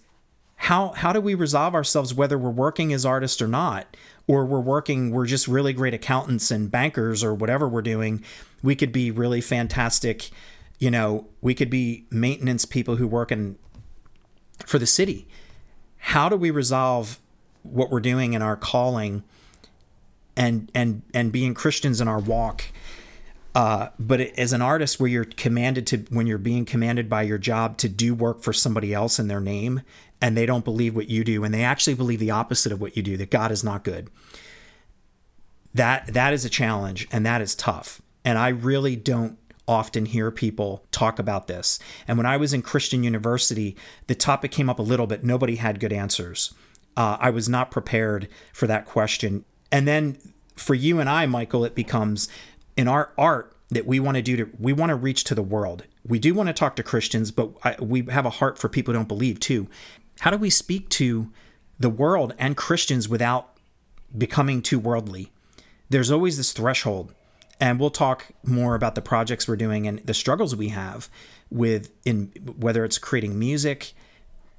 [0.56, 3.96] how how do we resolve ourselves whether we're working as artists or not
[4.26, 8.22] or we're working we're just really great accountants and bankers or whatever we're doing
[8.62, 10.30] we could be really fantastic
[10.82, 13.56] you know, we could be maintenance people who work in
[14.66, 15.28] for the city.
[15.98, 17.20] How do we resolve
[17.62, 19.22] what we're doing in our calling
[20.36, 22.64] and and and being Christians in our walk?
[23.54, 27.38] Uh, but as an artist, where you're commanded to, when you're being commanded by your
[27.38, 29.82] job to do work for somebody else in their name,
[30.22, 32.96] and they don't believe what you do, and they actually believe the opposite of what
[32.96, 34.08] you do, that God is not good.
[35.74, 38.00] That that is a challenge, and that is tough.
[38.24, 41.78] And I really don't often hear people talk about this.
[42.06, 45.24] And when I was in Christian university, the topic came up a little bit.
[45.24, 46.54] Nobody had good answers.
[46.96, 49.44] Uh, I was not prepared for that question.
[49.70, 50.18] And then
[50.56, 52.28] for you and I, Michael, it becomes
[52.76, 55.42] in our art that we want to do to we want to reach to the
[55.42, 55.84] world.
[56.06, 58.92] We do want to talk to Christians, but I, we have a heart for people
[58.92, 59.68] who don't believe too.
[60.22, 61.32] How do we speak to
[61.80, 63.58] the world and Christians without
[64.16, 65.32] becoming too worldly?
[65.90, 67.12] There's always this threshold
[67.58, 71.10] and we'll talk more about the projects we're doing and the struggles we have
[71.50, 73.94] with in whether it's creating music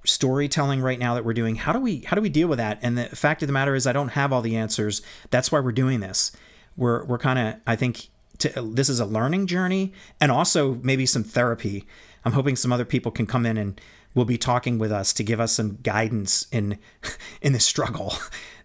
[0.03, 1.55] storytelling right now that we're doing.
[1.55, 2.80] How do we how do we deal with that?
[2.82, 5.01] And the fact of the matter is i don't have all the answers.
[5.30, 6.34] That's why we're doing this.
[6.76, 8.09] We're we're kind of i think
[8.39, 11.86] to, this is a learning journey and also maybe some therapy.
[12.26, 13.80] I'm hoping some other people can come in and
[14.16, 16.78] will be talking with us to give us some guidance in
[17.41, 18.14] in the struggle.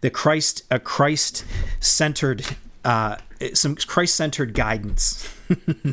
[0.00, 1.44] The Christ a Christ
[1.80, 2.44] centered
[2.84, 3.16] uh,
[3.54, 5.28] some Christ centered guidance.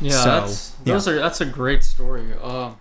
[0.00, 2.34] yeah, So, that's, those are that's a great story.
[2.40, 2.72] Uh,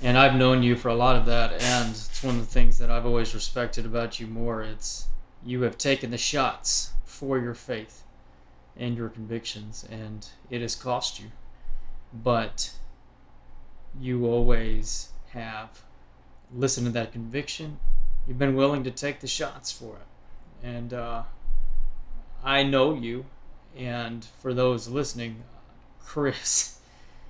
[0.00, 2.78] and I've known you for a lot of that, and it's one of the things
[2.78, 4.62] that I've always respected about you more.
[4.62, 5.06] It's
[5.44, 8.02] you have taken the shots for your faith
[8.76, 11.32] and your convictions, and it has cost you,
[12.12, 12.72] but
[13.98, 15.82] you always have
[16.52, 17.78] listened to that conviction.
[18.26, 21.22] You've been willing to take the shots for it, and uh,
[22.42, 23.26] I know you,
[23.76, 25.44] and for those listening,
[26.00, 26.80] Chris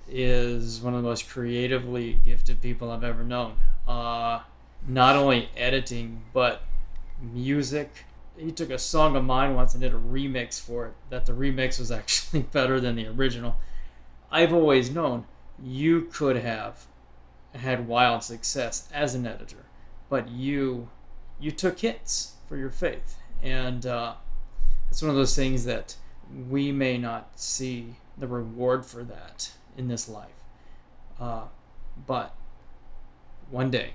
[0.09, 3.57] is one of the most creatively gifted people I've ever known.
[3.87, 4.39] Uh,
[4.87, 6.63] not only editing, but
[7.21, 8.05] music.
[8.37, 10.93] He took a song of mine once and did a remix for it.
[11.09, 13.57] That the remix was actually better than the original.
[14.31, 15.25] I've always known
[15.61, 16.85] you could have
[17.57, 19.65] had wild success as an editor,
[20.09, 20.89] but you
[21.39, 24.13] you took hits for your faith, and uh,
[24.89, 25.95] it's one of those things that
[26.49, 30.31] we may not see the reward for that in this life.
[31.19, 31.43] Uh,
[32.07, 32.33] but
[33.49, 33.91] one day,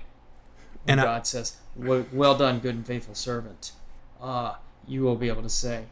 [0.85, 3.73] when And I- God says, "Well well done, good and faithful servant,"
[4.21, 4.55] uh,
[4.87, 5.85] you will be able to say,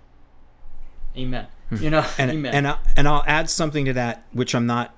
[1.17, 2.22] "Amen." You know, Hmm.
[2.22, 2.53] and Amen.
[2.53, 4.93] and I, and I'll add something to that, which I'm not.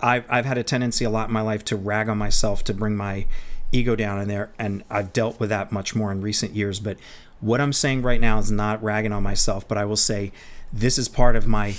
[0.00, 2.74] I've I've had a tendency a lot in my life to rag on myself to
[2.74, 3.26] bring my
[3.72, 6.80] ego down in there, and I've dealt with that much more in recent years.
[6.80, 6.98] But
[7.40, 10.32] what I'm saying right now is not ragging on myself, but I will say
[10.72, 11.72] this is part of my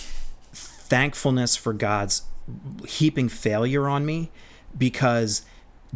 [0.53, 2.24] thankfulness for God's
[2.88, 4.32] heaping failure on me
[4.78, 5.43] because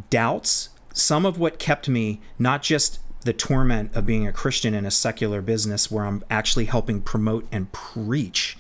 [0.10, 4.86] doubts, some of what kept me, not just the torment of being a Christian in
[4.86, 8.58] a secular business where I'm actually helping promote and preach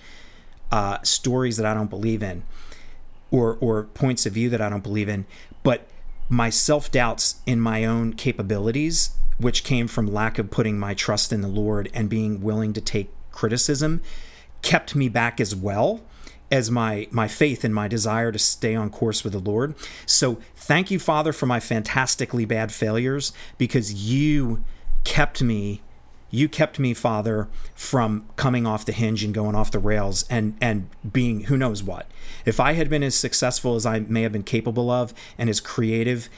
[0.71, 2.43] uh, stories that I don't believe in
[3.31, 5.25] or, or points of view that I don't believe in,
[5.63, 5.87] but
[6.29, 11.33] my self doubts in my own capabilities, which came from lack of putting my trust
[11.33, 14.01] in the Lord and being willing to take criticism,
[14.61, 16.01] kept me back as well
[16.51, 19.73] as my my faith and my desire to stay on course with the Lord.
[20.05, 24.63] So thank you, Father, for my fantastically bad failures because you
[25.03, 25.81] kept me
[26.31, 30.57] you kept me father from coming off the hinge and going off the rails and
[30.61, 32.07] and being who knows what.
[32.45, 35.59] If i had been as successful as i may have been capable of and as
[35.59, 36.29] creative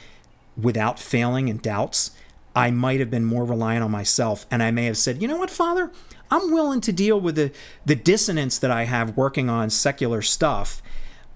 [0.58, 2.12] without failing and doubts
[2.56, 4.46] i might have been more reliant on myself.
[4.52, 5.92] And i may have said you know what father?
[6.32, 7.52] I'm willing to deal with the
[7.86, 10.82] the dissonance that i have working on secular stuff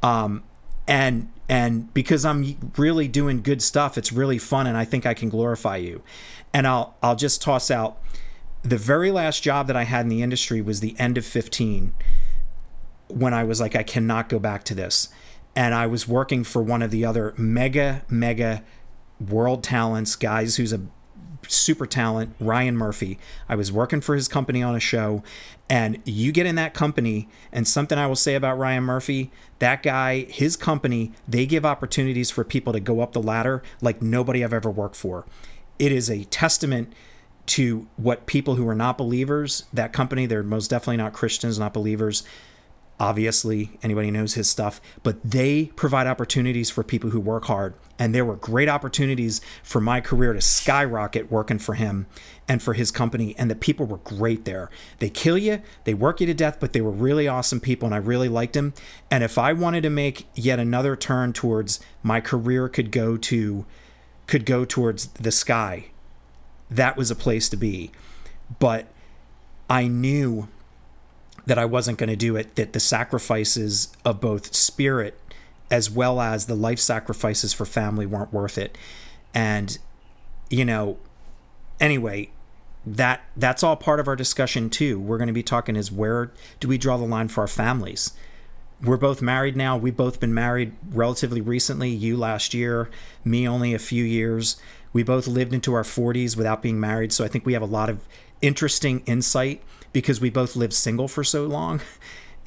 [0.01, 0.43] um
[0.87, 5.13] and and because i'm really doing good stuff it's really fun and i think i
[5.13, 6.01] can glorify you.
[6.53, 8.01] And i'll i'll just toss out
[8.69, 11.93] the very last job that I had in the industry was the end of 15
[13.07, 15.09] when I was like, I cannot go back to this.
[15.55, 18.63] And I was working for one of the other mega, mega
[19.19, 20.81] world talents, guys who's a
[21.47, 23.17] super talent, Ryan Murphy.
[23.47, 25.23] I was working for his company on a show.
[25.69, 29.81] And you get in that company, and something I will say about Ryan Murphy that
[29.81, 34.43] guy, his company, they give opportunities for people to go up the ladder like nobody
[34.43, 35.25] I've ever worked for.
[35.79, 36.93] It is a testament
[37.47, 41.73] to what people who are not believers, that company, they're most definitely not Christians, not
[41.73, 42.23] believers.
[42.99, 47.75] Obviously, anybody knows his stuff, but they provide opportunities for people who work hard.
[47.99, 52.07] And there were great opportunities for my career to skyrocket working for him
[52.47, 53.35] and for his company.
[53.37, 54.69] And the people were great there.
[54.99, 57.85] They kill you, they work you to death, but they were really awesome people.
[57.85, 58.73] And I really liked them.
[59.11, 63.65] And if I wanted to make yet another turn towards my career could go to,
[64.25, 65.91] could go towards the sky,
[66.69, 67.91] that was a place to be.
[68.59, 68.87] But
[69.69, 70.47] I knew
[71.45, 75.19] that I wasn't going to do it, that the sacrifices of both spirit
[75.69, 78.77] as well as the life sacrifices for family weren't worth it.
[79.33, 79.77] And,
[80.49, 80.97] you know,
[81.79, 82.29] anyway,
[82.85, 84.99] that that's all part of our discussion too.
[84.99, 88.13] We're going to be talking is where do we draw the line for our families?
[88.81, 89.75] We're both married now.
[89.75, 91.89] We've both been married relatively recently.
[91.89, 92.89] You last year,
[93.25, 94.57] me only a few years.
[94.97, 97.13] We both lived into our 40s without being married.
[97.13, 97.99] So I think we have a lot of
[98.41, 99.61] interesting insight
[99.93, 101.81] because we both lived single for so long.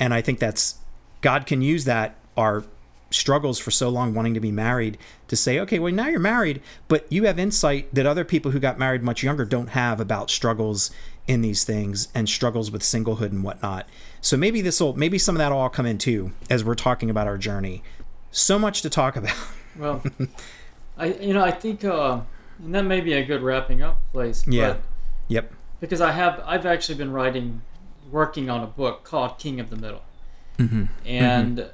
[0.00, 0.78] And I think that's
[1.20, 2.64] God can use that, our
[3.10, 4.98] struggles for so long wanting to be married,
[5.28, 8.58] to say, okay, well, now you're married, but you have insight that other people who
[8.58, 10.90] got married much younger don't have about struggles
[11.28, 13.86] in these things and struggles with singlehood and whatnot.
[14.22, 16.74] So maybe this will, maybe some of that will all come in too as we're
[16.74, 17.84] talking about our journey.
[18.32, 19.36] So much to talk about.
[19.78, 20.02] Well,
[20.96, 22.20] I you know I think uh,
[22.64, 24.46] and that may be a good wrapping up place.
[24.46, 24.76] Yeah.
[25.28, 25.52] Yep.
[25.80, 27.62] because I have I've actually been writing,
[28.10, 30.02] working on a book called King of the Middle,
[30.58, 30.84] Mm-hmm.
[31.06, 31.70] and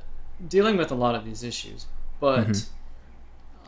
[0.46, 1.86] dealing with a lot of these issues.
[2.20, 2.66] But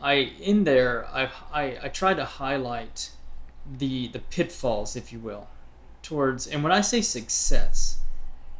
[0.01, 3.11] I in there I, I I tried to highlight
[3.77, 5.47] the the pitfalls, if you will,
[6.01, 7.97] towards and when I say success,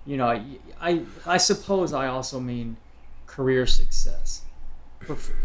[0.05, 0.43] you know, I
[0.81, 2.77] I, I suppose I also mean
[3.25, 4.41] career success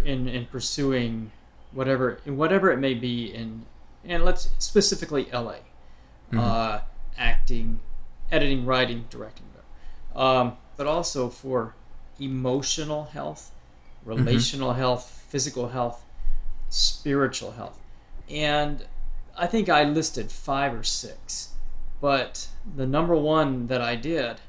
[0.05, 1.31] in in pursuing
[1.75, 3.67] whatever whatever it may be in
[4.05, 5.57] and let's specifically LA,
[6.31, 6.39] mm-hmm.
[6.39, 6.81] uh,
[7.17, 7.81] acting,
[8.31, 9.47] editing, writing, directing,
[10.15, 11.75] um, but also for
[12.21, 13.51] emotional health,
[14.05, 14.79] relational mm-hmm.
[14.79, 16.05] health, physical health,
[16.69, 17.81] spiritual health,
[18.29, 18.87] and
[19.37, 21.55] I think I listed five or six,
[22.01, 24.41] but the number one that I did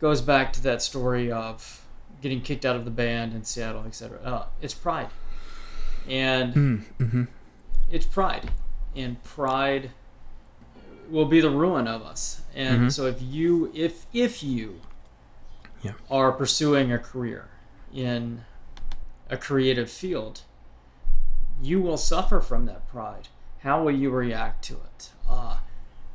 [0.00, 1.84] goes back to that story of
[2.22, 4.18] getting kicked out of the band in Seattle, etc.
[4.24, 5.08] Uh, it's pride,
[6.08, 7.24] and mm, mm-hmm.
[7.90, 8.50] it's pride,
[8.94, 9.90] and pride
[11.08, 12.42] will be the ruin of us.
[12.54, 12.88] And mm-hmm.
[12.88, 14.80] so if you if if you
[15.82, 15.92] yeah.
[16.10, 17.48] are pursuing a career
[17.92, 18.44] in
[19.28, 20.42] a creative field,
[21.62, 23.28] you will suffer from that pride.
[23.60, 25.10] How will you react to it?
[25.28, 25.58] Uh,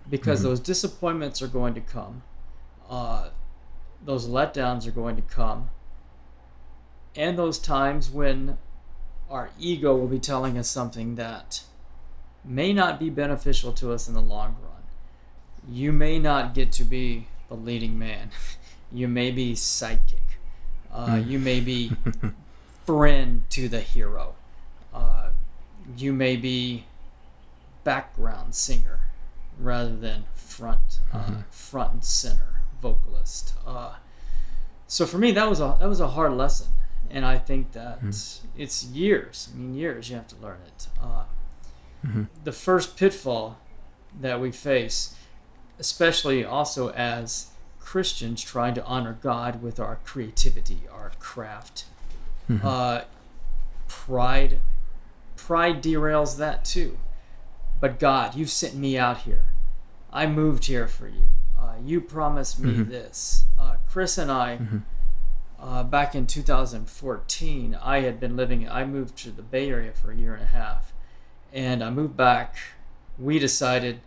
[0.10, 0.50] because mm-hmm.
[0.50, 2.24] those disappointments are going to come.
[2.90, 3.30] Uh,
[4.04, 5.70] those letdowns are going to come.
[7.16, 8.58] And those times when
[9.30, 11.64] our ego will be telling us something that
[12.44, 14.84] may not be beneficial to us in the long run.
[15.70, 18.32] You may not get to be the leading man.
[18.92, 20.40] You may be psychic.
[20.92, 21.30] Uh, mm.
[21.30, 21.92] You may be
[22.88, 24.34] friend to the hero.
[24.92, 25.30] Uh,
[25.96, 26.86] you may be
[27.84, 29.00] background singer
[29.60, 31.42] rather than front uh, mm-hmm.
[31.52, 33.54] front and center vocalist.
[33.66, 33.96] Uh,
[34.88, 36.70] so for me, that was a that was a hard lesson,
[37.10, 38.39] and I think that mm.
[38.57, 39.49] it's years.
[39.53, 40.88] I mean, years you have to learn it.
[41.01, 41.24] Uh,
[42.05, 42.24] mm-hmm.
[42.43, 43.57] The first pitfall
[44.20, 45.16] that we face,
[45.78, 47.47] especially also as
[47.80, 51.86] Christians trying to honor God with our creativity, our craft,
[52.49, 52.66] mm-hmm.
[52.66, 53.01] uh,
[53.88, 54.60] pride,
[55.36, 56.99] pride derails that too.
[57.82, 59.45] But God, you've sent me out here.
[60.12, 61.26] I moved here for you.
[61.60, 62.91] Uh, you promised me mm-hmm.
[62.91, 63.45] this.
[63.57, 64.78] Uh, Chris and I, mm-hmm.
[65.62, 70.12] Uh, back in 2014, I had been living, I moved to the Bay Area for
[70.12, 70.93] a year and a half
[71.51, 72.55] and I moved back.
[73.18, 74.01] We decided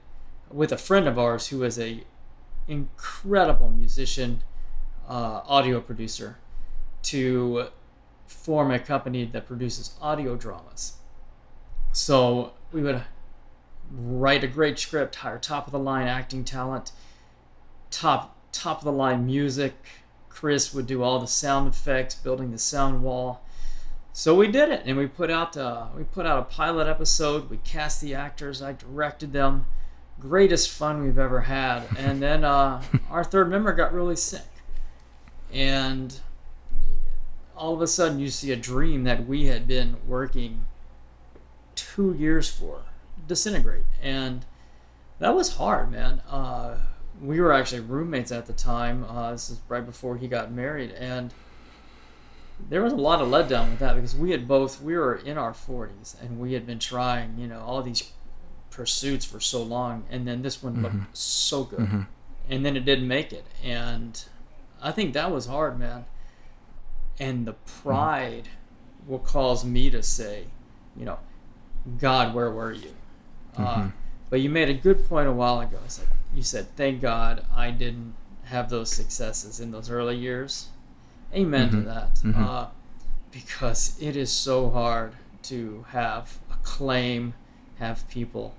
[0.50, 2.04] with a friend of ours who is a
[2.68, 4.42] incredible musician,
[5.08, 6.38] uh, audio producer,
[7.02, 7.68] to
[8.26, 10.94] form a company that produces audio dramas.
[11.92, 13.02] So we would
[13.90, 16.92] write a great script, hire top of the line acting talent,
[17.90, 19.74] top top of the line music.
[20.32, 23.42] Chris would do all the sound effects, building the sound wall.
[24.14, 27.50] So we did it, and we put out uh, we put out a pilot episode.
[27.50, 28.62] We cast the actors.
[28.62, 29.66] I directed them.
[30.18, 31.82] Greatest fun we've ever had.
[31.98, 34.48] And then uh, our third member got really sick,
[35.52, 36.18] and
[37.54, 40.64] all of a sudden you see a dream that we had been working
[41.74, 42.82] two years for
[43.28, 44.46] disintegrate, and
[45.18, 46.22] that was hard, man.
[46.28, 46.78] Uh,
[47.22, 49.04] we were actually roommates at the time.
[49.04, 51.32] Uh, this is right before he got married, and
[52.68, 55.38] there was a lot of letdown with that because we had both we were in
[55.38, 58.12] our 40s and we had been trying you know all these
[58.70, 61.04] pursuits for so long and then this one looked mm-hmm.
[61.12, 62.02] so good mm-hmm.
[62.48, 64.24] and then it didn't make it and
[64.80, 66.04] i think that was hard man
[67.18, 69.10] and the pride mm-hmm.
[69.10, 70.44] will cause me to say
[70.96, 71.18] you know
[71.98, 72.94] god where were you
[73.56, 73.88] uh, mm-hmm.
[74.30, 77.44] but you made a good point a while ago it's like you said thank god
[77.54, 78.14] i didn't
[78.44, 80.68] have those successes in those early years
[81.34, 81.78] Amen mm-hmm.
[81.80, 82.14] to that.
[82.16, 82.44] Mm-hmm.
[82.44, 82.66] Uh,
[83.30, 85.14] because it is so hard
[85.44, 87.34] to have acclaim,
[87.78, 88.54] have people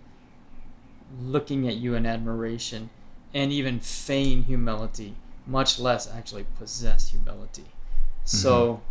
[1.22, 2.90] looking at you in admiration,
[3.34, 5.16] and even feign humility,
[5.46, 7.66] much less actually possess humility.
[8.24, 8.82] So,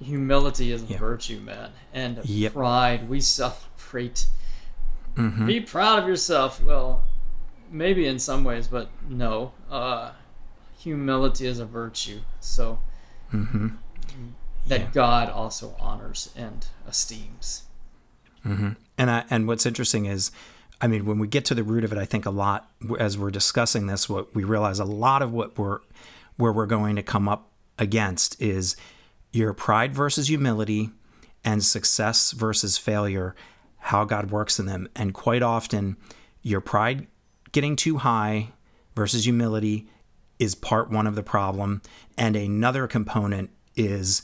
[0.00, 0.04] mm-hmm.
[0.04, 0.98] humility is a yeah.
[0.98, 1.72] virtue, man.
[1.92, 2.52] And yep.
[2.52, 4.26] pride, we celebrate.
[5.16, 5.46] Mm-hmm.
[5.46, 6.62] Be proud of yourself.
[6.62, 7.02] Well,
[7.70, 9.52] maybe in some ways, but no.
[9.70, 10.12] Uh,
[10.78, 12.20] humility is a virtue.
[12.40, 12.78] So
[13.32, 13.68] mm-hmm.
[14.66, 14.90] that yeah.
[14.92, 17.64] God also honors and esteems.
[18.46, 18.70] Mm-hmm.
[18.96, 20.30] And I, and what's interesting is,
[20.80, 23.18] I mean, when we get to the root of it, I think a lot as
[23.18, 25.80] we're discussing this, what we realize a lot of what we're
[26.36, 28.76] where we're going to come up against is
[29.32, 30.90] your pride versus humility
[31.44, 33.34] and success versus failure,
[33.78, 34.88] how God works in them.
[34.94, 35.96] And quite often,
[36.42, 37.08] your pride
[37.58, 38.52] getting too high
[38.94, 39.88] versus humility
[40.38, 41.82] is part one of the problem.
[42.16, 44.22] And another component is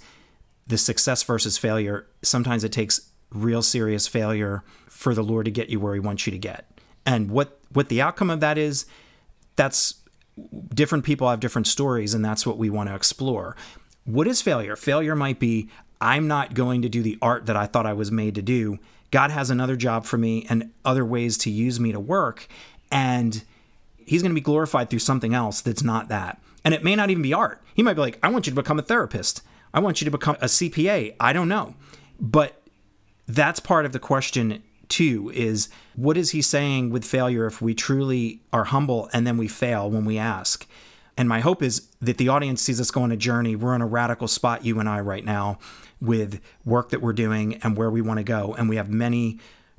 [0.68, 2.06] the success versus failure.
[2.22, 6.28] Sometimes it takes real serious failure for the Lord to get you where He wants
[6.28, 6.80] you to get.
[7.04, 8.86] And what, what the outcome of that is,
[9.56, 9.94] that's
[10.72, 13.56] different people have different stories, and that's what we want to explore.
[14.04, 14.76] What is failure?
[14.76, 15.68] Failure might be
[16.00, 18.78] I'm not going to do the art that I thought I was made to do.
[19.10, 22.48] God has another job for me and other ways to use me to work.
[22.94, 23.42] And
[23.96, 26.40] he's going to be glorified through something else that's not that.
[26.64, 27.60] And it may not even be art.
[27.74, 29.42] He might be like, I want you to become a therapist.
[29.74, 31.16] I want you to become a CPA.
[31.18, 31.74] I don't know.
[32.20, 32.62] But
[33.26, 37.74] that's part of the question too is what is he saying with failure if we
[37.74, 40.66] truly are humble and then we fail when we ask?
[41.16, 43.56] And my hope is that the audience sees us go on a journey.
[43.56, 45.58] We're in a radical spot, you and I, right now,
[46.00, 48.54] with work that we're doing and where we want to go.
[48.54, 49.38] And we have many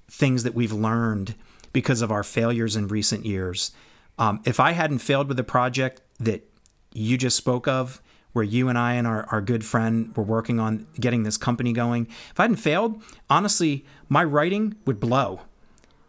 [0.09, 1.35] things that we've learned
[1.75, 3.71] because of our failures in recent years.
[4.17, 6.47] Um, if I hadn't failed with the project that
[6.93, 8.01] you just spoke of,
[8.31, 11.73] where you and I and our, our good friend were working on getting this company
[11.73, 15.41] going, if I hadn't failed, honestly, my writing would blow.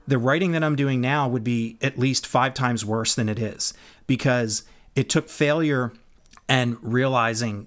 [0.07, 3.41] The writing that I'm doing now would be at least five times worse than it
[3.41, 3.75] is
[4.07, 4.62] because
[4.95, 5.93] it took failure
[6.49, 7.67] and realizing,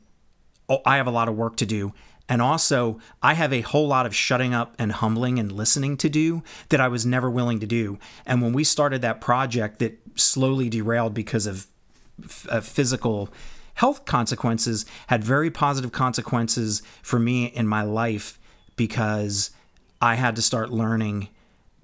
[0.70, 1.93] oh, I have a lot of work to do.
[2.30, 6.09] And also, I have a whole lot of shutting up and humbling and listening to
[6.09, 7.97] do that I was never willing to do.
[8.25, 11.65] And when we started that project that slowly derailed because of
[12.23, 13.30] f- uh, physical
[13.75, 18.38] health consequences had very positive consequences for me in my life
[18.75, 19.51] because
[20.01, 21.30] I had to start learning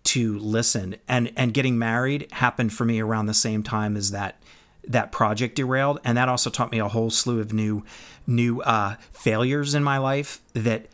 [0.04, 4.40] to listen and and getting married happened for me around the same time as that
[4.88, 7.84] that project derailed and that also taught me a whole slew of new
[8.28, 10.88] new uh, failures in my life that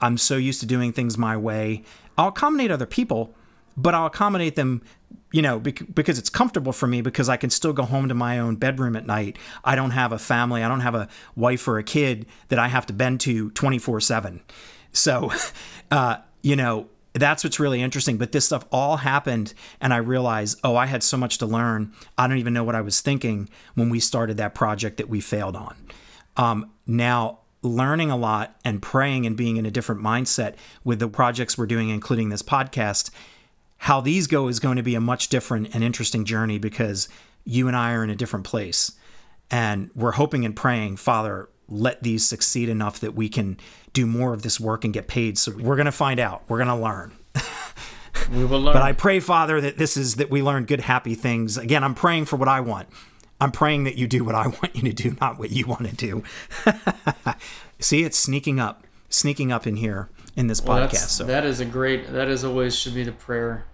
[0.00, 1.82] I'm so used to doing things my way.
[2.18, 3.34] I'll accommodate other people,
[3.76, 4.82] but I'll accommodate them
[5.32, 8.38] you know, because it's comfortable for me because I can still go home to my
[8.38, 9.38] own bedroom at night.
[9.64, 10.62] I don't have a family.
[10.62, 14.00] I don't have a wife or a kid that I have to bend to 24
[14.00, 14.40] 7.
[14.92, 15.30] So,
[15.90, 16.88] uh, you know,
[17.20, 18.16] that's what's really interesting.
[18.16, 21.92] But this stuff all happened, and I realized, oh, I had so much to learn.
[22.16, 25.20] I don't even know what I was thinking when we started that project that we
[25.20, 25.76] failed on.
[26.36, 30.54] Um, now, learning a lot and praying and being in a different mindset
[30.84, 33.10] with the projects we're doing, including this podcast
[33.78, 37.08] how these go is going to be a much different and interesting journey because
[37.44, 38.92] you and I are in a different place.
[39.50, 43.58] And we're hoping and praying, Father, let these succeed enough that we can
[43.92, 45.38] do more of this work and get paid.
[45.38, 46.42] So we're going to find out.
[46.48, 47.12] We're going to learn.
[48.32, 48.74] we will learn.
[48.74, 51.56] But I pray, Father, that this is that we learn good, happy things.
[51.56, 52.88] Again, I'm praying for what I want.
[53.40, 55.88] I'm praying that you do what I want you to do, not what you want
[55.88, 56.22] to do.
[57.78, 61.08] See, it's sneaking up, sneaking up in here in this well, podcast.
[61.08, 62.12] So that is a great.
[62.12, 63.64] That is always should be the prayer.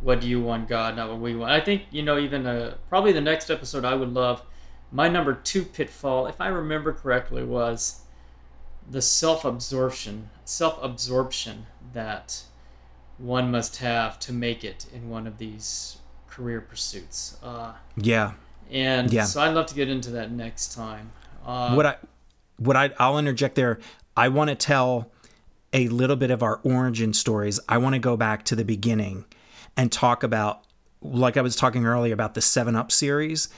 [0.00, 0.96] What do you want, God?
[0.96, 1.52] Not what we want.
[1.52, 2.18] I think you know.
[2.18, 4.42] Even uh, probably the next episode, I would love.
[4.94, 8.02] My number two pitfall, if I remember correctly, was
[8.88, 12.42] the self-absorption, self-absorption that
[13.16, 17.38] one must have to make it in one of these career pursuits.
[17.42, 18.32] Uh, yeah.
[18.70, 19.24] And yeah.
[19.24, 21.12] so I'd love to get into that next time.
[21.44, 21.96] Uh, what I,
[22.58, 23.78] what I, I'll interject there.
[24.14, 25.10] I want to tell
[25.72, 29.24] a little bit of our origin stories, I want to go back to the beginning
[29.74, 30.64] and talk about,
[31.00, 33.48] like I was talking earlier about the Seven Up series.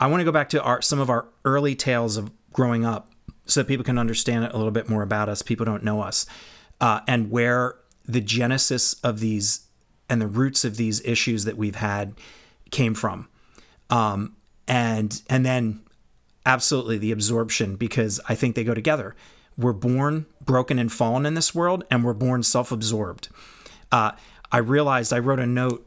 [0.00, 3.08] I want to go back to our some of our early tales of growing up,
[3.46, 5.42] so that people can understand a little bit more about us.
[5.42, 6.26] People don't know us,
[6.80, 7.76] uh, and where
[8.06, 9.66] the genesis of these
[10.08, 12.14] and the roots of these issues that we've had
[12.70, 13.28] came from,
[13.90, 14.36] um,
[14.66, 15.80] and and then
[16.44, 19.14] absolutely the absorption because I think they go together.
[19.56, 23.28] We're born broken and fallen in this world, and we're born self absorbed.
[23.90, 24.12] Uh,
[24.50, 25.86] I realized I wrote a note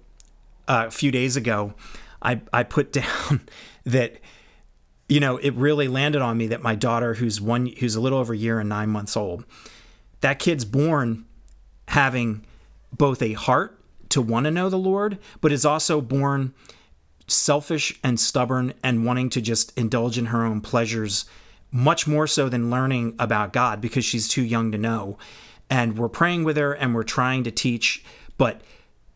[0.67, 1.73] uh, a few days ago.
[2.21, 3.41] I, I put down
[3.85, 4.19] that
[5.07, 8.19] you know it really landed on me that my daughter who's one who's a little
[8.19, 9.45] over a year and nine months old
[10.21, 11.25] that kid's born
[11.89, 12.43] having
[12.91, 16.53] both a heart to want to know the lord but is also born
[17.27, 21.25] selfish and stubborn and wanting to just indulge in her own pleasures
[21.71, 25.17] much more so than learning about God because she's too young to know.
[25.69, 28.03] And we're praying with her and we're trying to teach,
[28.37, 28.61] but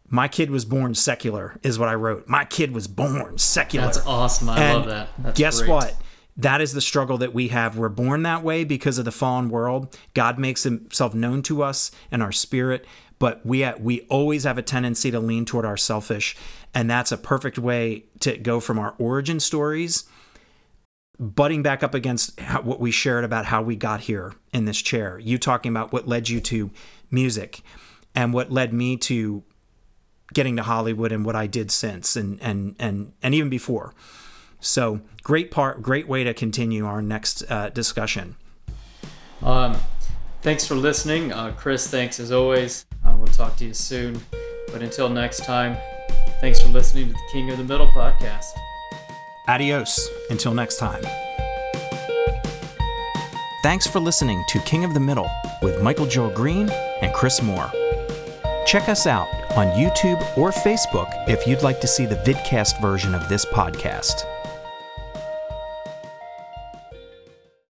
[0.09, 2.27] my kid was born secular, is what I wrote.
[2.27, 3.85] My kid was born secular.
[3.85, 4.49] That's awesome.
[4.49, 5.09] I and love that.
[5.19, 5.69] That's guess great.
[5.69, 5.95] what?
[6.37, 7.77] That is the struggle that we have.
[7.77, 9.97] We're born that way because of the fallen world.
[10.13, 12.85] God makes himself known to us and our spirit,
[13.19, 16.37] but we uh, we always have a tendency to lean toward our selfish,
[16.73, 20.05] and that's a perfect way to go from our origin stories
[21.19, 24.81] butting back up against how, what we shared about how we got here in this
[24.81, 25.19] chair.
[25.19, 26.71] You talking about what led you to
[27.11, 27.61] music
[28.15, 29.43] and what led me to
[30.33, 33.93] getting to Hollywood and what I did since and and and and even before.
[34.59, 38.35] So great part, great way to continue our next uh, discussion.
[39.41, 39.77] Um,
[40.41, 41.87] thanks for listening, uh, Chris.
[41.87, 42.85] Thanks as always.
[43.05, 44.19] Uh, we'll talk to you soon.
[44.71, 45.77] But until next time,
[46.41, 48.45] thanks for listening to the King of the Middle podcast.
[49.47, 50.07] Adios.
[50.29, 51.03] Until next time.
[53.63, 55.29] Thanks for listening to King of the Middle
[55.61, 57.71] with Michael Joel Green and Chris Moore.
[58.65, 59.27] Check us out
[59.57, 64.25] on YouTube or Facebook if you'd like to see the vidcast version of this podcast.